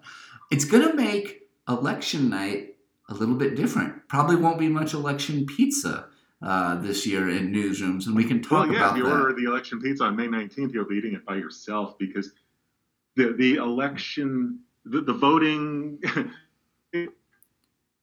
It's 0.52 0.66
going 0.66 0.88
to 0.90 0.96
make 0.96 1.44
election 1.70 2.30
night 2.30 2.78
a 3.10 3.14
little 3.14 3.36
bit 3.36 3.56
different. 3.56 4.08
Probably 4.08 4.36
won't 4.38 4.58
be 4.58 4.70
much 4.70 4.96
election 4.96 5.46
pizza 5.46 6.08
uh, 6.42 6.82
this 6.82 7.06
year 7.06 7.30
in 7.30 7.54
newsrooms, 7.54 8.08
and 8.08 8.16
we 8.16 8.24
can 8.24 8.42
talk 8.42 8.68
well, 8.68 8.72
yeah, 8.72 8.78
about 8.78 8.92
if 8.94 8.98
you 8.98 9.04
that. 9.04 9.12
order 9.12 9.34
the 9.34 9.46
election 9.46 9.80
pizza 9.80 10.04
on 10.04 10.16
May 10.16 10.28
19th, 10.28 10.74
you'll 10.74 10.86
be 10.86 10.96
eating 10.96 11.14
it 11.14 11.26
by 11.26 11.36
yourself 11.36 11.96
because 12.00 12.32
the 13.16 13.34
the 13.34 13.56
election, 13.58 14.62
the, 14.84 15.02
the 15.02 15.14
voting, 15.14 16.02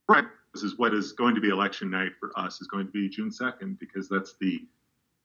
right 0.08 0.26
this 0.54 0.62
is 0.62 0.78
what 0.78 0.94
is 0.94 1.12
going 1.12 1.34
to 1.34 1.40
be 1.40 1.48
election 1.48 1.90
night 1.90 2.12
for 2.20 2.32
us 2.36 2.60
is 2.60 2.68
going 2.68 2.86
to 2.86 2.92
be 2.92 3.08
June 3.08 3.30
2nd 3.30 3.78
because 3.78 4.08
that's 4.08 4.34
the 4.40 4.66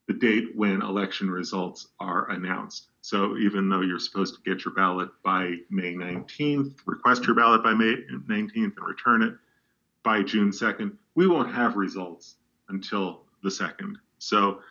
the 0.07 0.13
date 0.13 0.55
when 0.55 0.81
election 0.81 1.29
results 1.29 1.89
are 1.99 2.31
announced. 2.31 2.87
So 3.01 3.37
even 3.37 3.67
though 3.67 3.81
you're 3.81 3.99
supposed 3.99 4.35
to 4.35 4.41
get 4.49 4.63
your 4.63 4.73
ballot 4.73 5.09
by 5.21 5.55
May 5.69 5.95
19th, 5.95 6.75
request 6.85 7.25
your 7.25 7.35
ballot 7.35 7.61
by 7.61 7.73
May 7.73 7.95
19th 8.09 8.77
and 8.77 8.87
return 8.87 9.21
it 9.21 9.33
by 10.03 10.23
June 10.23 10.51
2nd, 10.51 10.93
we 11.15 11.27
won't 11.27 11.53
have 11.53 11.75
results 11.75 12.35
until 12.69 13.23
the 13.43 13.49
2nd. 13.49 13.95
So 14.17 14.61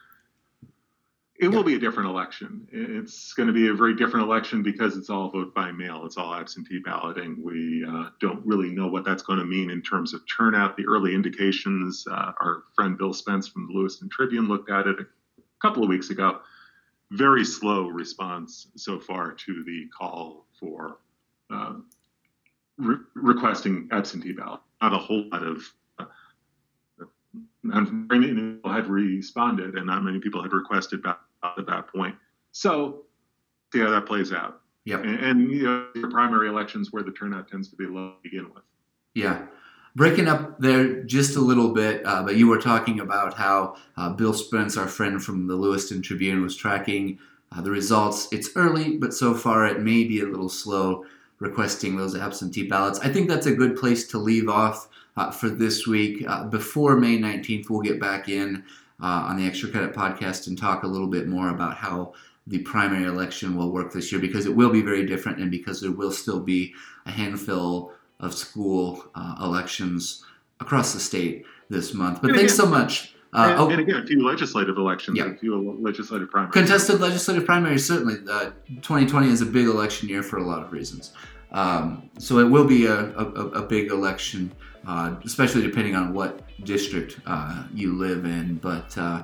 it 1.38 1.48
will 1.48 1.62
be 1.62 1.74
a 1.74 1.78
different 1.78 2.08
election. 2.08 2.66
It's 2.72 3.34
going 3.34 3.46
to 3.46 3.52
be 3.52 3.68
a 3.68 3.74
very 3.74 3.94
different 3.94 4.26
election 4.26 4.62
because 4.62 4.96
it's 4.96 5.10
all 5.10 5.30
vote 5.30 5.54
by 5.54 5.70
mail. 5.70 6.04
It's 6.06 6.16
all 6.16 6.34
absentee 6.34 6.78
balloting. 6.78 7.42
We 7.42 7.84
uh, 7.86 8.10
don't 8.20 8.44
really 8.46 8.70
know 8.70 8.86
what 8.86 9.04
that's 9.04 9.22
going 9.22 9.38
to 9.40 9.44
mean 9.44 9.70
in 9.70 9.82
terms 9.82 10.14
of 10.14 10.22
turnout. 10.34 10.76
The 10.76 10.86
early 10.86 11.14
indications, 11.14 12.06
uh, 12.10 12.32
our 12.40 12.64
friend 12.74 12.96
Bill 12.96 13.12
Spence 13.12 13.48
from 13.48 13.66
the 13.66 13.74
Lewiston 13.74 14.08
Tribune 14.08 14.48
looked 14.48 14.70
at 14.70 14.86
it 14.86 14.98
a 14.98 15.06
couple 15.60 15.82
of 15.82 15.88
weeks 15.88 16.10
ago. 16.10 16.40
Very 17.10 17.44
slow 17.44 17.88
response 17.88 18.68
so 18.76 18.98
far 18.98 19.32
to 19.32 19.64
the 19.64 19.88
call 19.96 20.46
for 20.58 20.98
uh, 21.50 21.74
re- 22.78 22.96
requesting 23.14 23.88
absentee 23.92 24.32
ballot. 24.32 24.60
Not 24.80 24.94
a 24.94 24.98
whole 24.98 25.28
lot 25.30 25.42
of 25.42 25.62
not 27.62 27.92
many 27.92 28.32
people 28.32 28.72
had 28.72 28.86
responded, 28.86 29.74
and 29.74 29.86
not 29.86 30.04
many 30.04 30.20
people 30.20 30.40
had 30.40 30.52
requested 30.52 31.02
ballot 31.02 31.18
at 31.58 31.66
that 31.66 31.88
point. 31.88 32.14
So 32.52 33.04
see 33.72 33.80
how 33.80 33.90
that 33.90 34.06
plays 34.06 34.32
out. 34.32 34.60
Yeah. 34.84 34.98
And, 34.98 35.18
and, 35.18 35.50
you 35.50 35.64
know, 35.64 35.88
your 35.94 36.10
primary 36.10 36.48
elections 36.48 36.92
where 36.92 37.02
the 37.02 37.10
turnout 37.10 37.48
tends 37.48 37.68
to 37.68 37.76
be 37.76 37.86
low 37.86 38.10
to 38.10 38.16
begin 38.22 38.48
with. 38.54 38.62
Yeah. 39.14 39.46
Breaking 39.96 40.28
up 40.28 40.60
there 40.60 41.02
just 41.02 41.36
a 41.36 41.40
little 41.40 41.72
bit, 41.72 42.06
uh, 42.06 42.22
but 42.22 42.36
you 42.36 42.46
were 42.46 42.60
talking 42.60 43.00
about 43.00 43.34
how 43.34 43.76
uh, 43.96 44.10
Bill 44.10 44.34
Spence, 44.34 44.76
our 44.76 44.86
friend 44.86 45.22
from 45.22 45.46
the 45.46 45.56
Lewiston 45.56 46.02
Tribune, 46.02 46.42
was 46.42 46.54
tracking 46.54 47.18
uh, 47.50 47.62
the 47.62 47.70
results. 47.70 48.28
It's 48.30 48.50
early, 48.56 48.96
but 48.96 49.14
so 49.14 49.34
far 49.34 49.66
it 49.66 49.80
may 49.80 50.04
be 50.04 50.20
a 50.20 50.26
little 50.26 50.50
slow 50.50 51.04
requesting 51.38 51.96
those 51.96 52.14
absentee 52.14 52.68
ballots. 52.68 52.98
I 53.00 53.08
think 53.08 53.28
that's 53.28 53.46
a 53.46 53.54
good 53.54 53.76
place 53.76 54.06
to 54.08 54.18
leave 54.18 54.48
off 54.48 54.88
uh, 55.16 55.30
for 55.30 55.48
this 55.48 55.86
week. 55.86 56.24
Uh, 56.28 56.44
before 56.44 56.96
May 56.96 57.18
19th, 57.18 57.70
we'll 57.70 57.80
get 57.80 58.00
back 58.00 58.28
in 58.28 58.64
uh, 59.02 59.26
on 59.28 59.36
the 59.36 59.46
Extra 59.46 59.70
Credit 59.70 59.94
podcast 59.94 60.46
and 60.46 60.58
talk 60.58 60.82
a 60.82 60.86
little 60.86 61.08
bit 61.08 61.28
more 61.28 61.50
about 61.50 61.76
how 61.76 62.14
the 62.46 62.58
primary 62.58 63.04
election 63.04 63.56
will 63.56 63.72
work 63.72 63.92
this 63.92 64.12
year 64.12 64.20
because 64.20 64.46
it 64.46 64.54
will 64.54 64.70
be 64.70 64.82
very 64.82 65.04
different 65.04 65.40
and 65.40 65.50
because 65.50 65.80
there 65.80 65.90
will 65.90 66.12
still 66.12 66.40
be 66.40 66.74
a 67.04 67.10
handful 67.10 67.92
of 68.20 68.34
school 68.34 69.04
uh, 69.14 69.36
elections 69.40 70.24
across 70.60 70.92
the 70.92 71.00
state 71.00 71.44
this 71.68 71.92
month. 71.92 72.20
But 72.22 72.30
and 72.30 72.38
thanks 72.38 72.54
again, 72.54 72.66
so 72.66 72.70
much. 72.70 73.14
Uh, 73.32 73.48
and, 73.50 73.58
oh, 73.58 73.68
and, 73.68 73.80
again, 73.80 73.96
a 73.96 74.06
few 74.06 74.26
legislative 74.26 74.78
elections, 74.78 75.18
yeah. 75.18 75.26
a 75.26 75.34
few 75.34 75.78
legislative 75.80 76.30
primaries. 76.30 76.54
Contested 76.54 77.00
legislative 77.00 77.44
primaries, 77.44 77.84
certainly. 77.86 78.16
2020 78.16 79.26
uh, 79.26 79.30
is 79.30 79.42
a 79.42 79.46
big 79.46 79.66
election 79.66 80.08
year 80.08 80.22
for 80.22 80.38
a 80.38 80.44
lot 80.44 80.62
of 80.62 80.72
reasons. 80.72 81.12
Um, 81.52 82.10
so 82.18 82.38
it 82.38 82.44
will 82.44 82.66
be 82.66 82.86
a, 82.86 83.10
a, 83.16 83.24
a 83.24 83.62
big 83.62 83.90
election, 83.90 84.52
uh, 84.86 85.16
especially 85.24 85.62
depending 85.62 85.96
on 85.96 86.12
what 86.12 86.42
district 86.64 87.20
uh, 87.26 87.64
you 87.74 87.96
live 87.96 88.24
in. 88.24 88.56
But 88.56 88.96
uh, 88.96 89.22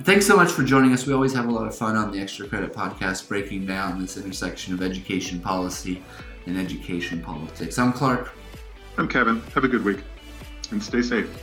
thanks 0.00 0.26
so 0.26 0.36
much 0.36 0.50
for 0.50 0.62
joining 0.62 0.92
us. 0.92 1.06
We 1.06 1.12
always 1.12 1.32
have 1.34 1.46
a 1.46 1.50
lot 1.50 1.66
of 1.66 1.74
fun 1.74 1.96
on 1.96 2.10
the 2.12 2.20
Extra 2.20 2.46
Credit 2.46 2.72
Podcast, 2.72 3.28
breaking 3.28 3.66
down 3.66 4.00
this 4.00 4.16
intersection 4.16 4.74
of 4.74 4.82
education 4.82 5.40
policy 5.40 6.02
and 6.46 6.58
education 6.58 7.22
politics. 7.22 7.78
I'm 7.78 7.92
Clark. 7.92 8.32
I'm 8.98 9.08
Kevin. 9.08 9.40
Have 9.54 9.64
a 9.64 9.68
good 9.68 9.84
week. 9.84 10.00
and 10.70 10.82
stay 10.82 11.02
safe. 11.02 11.41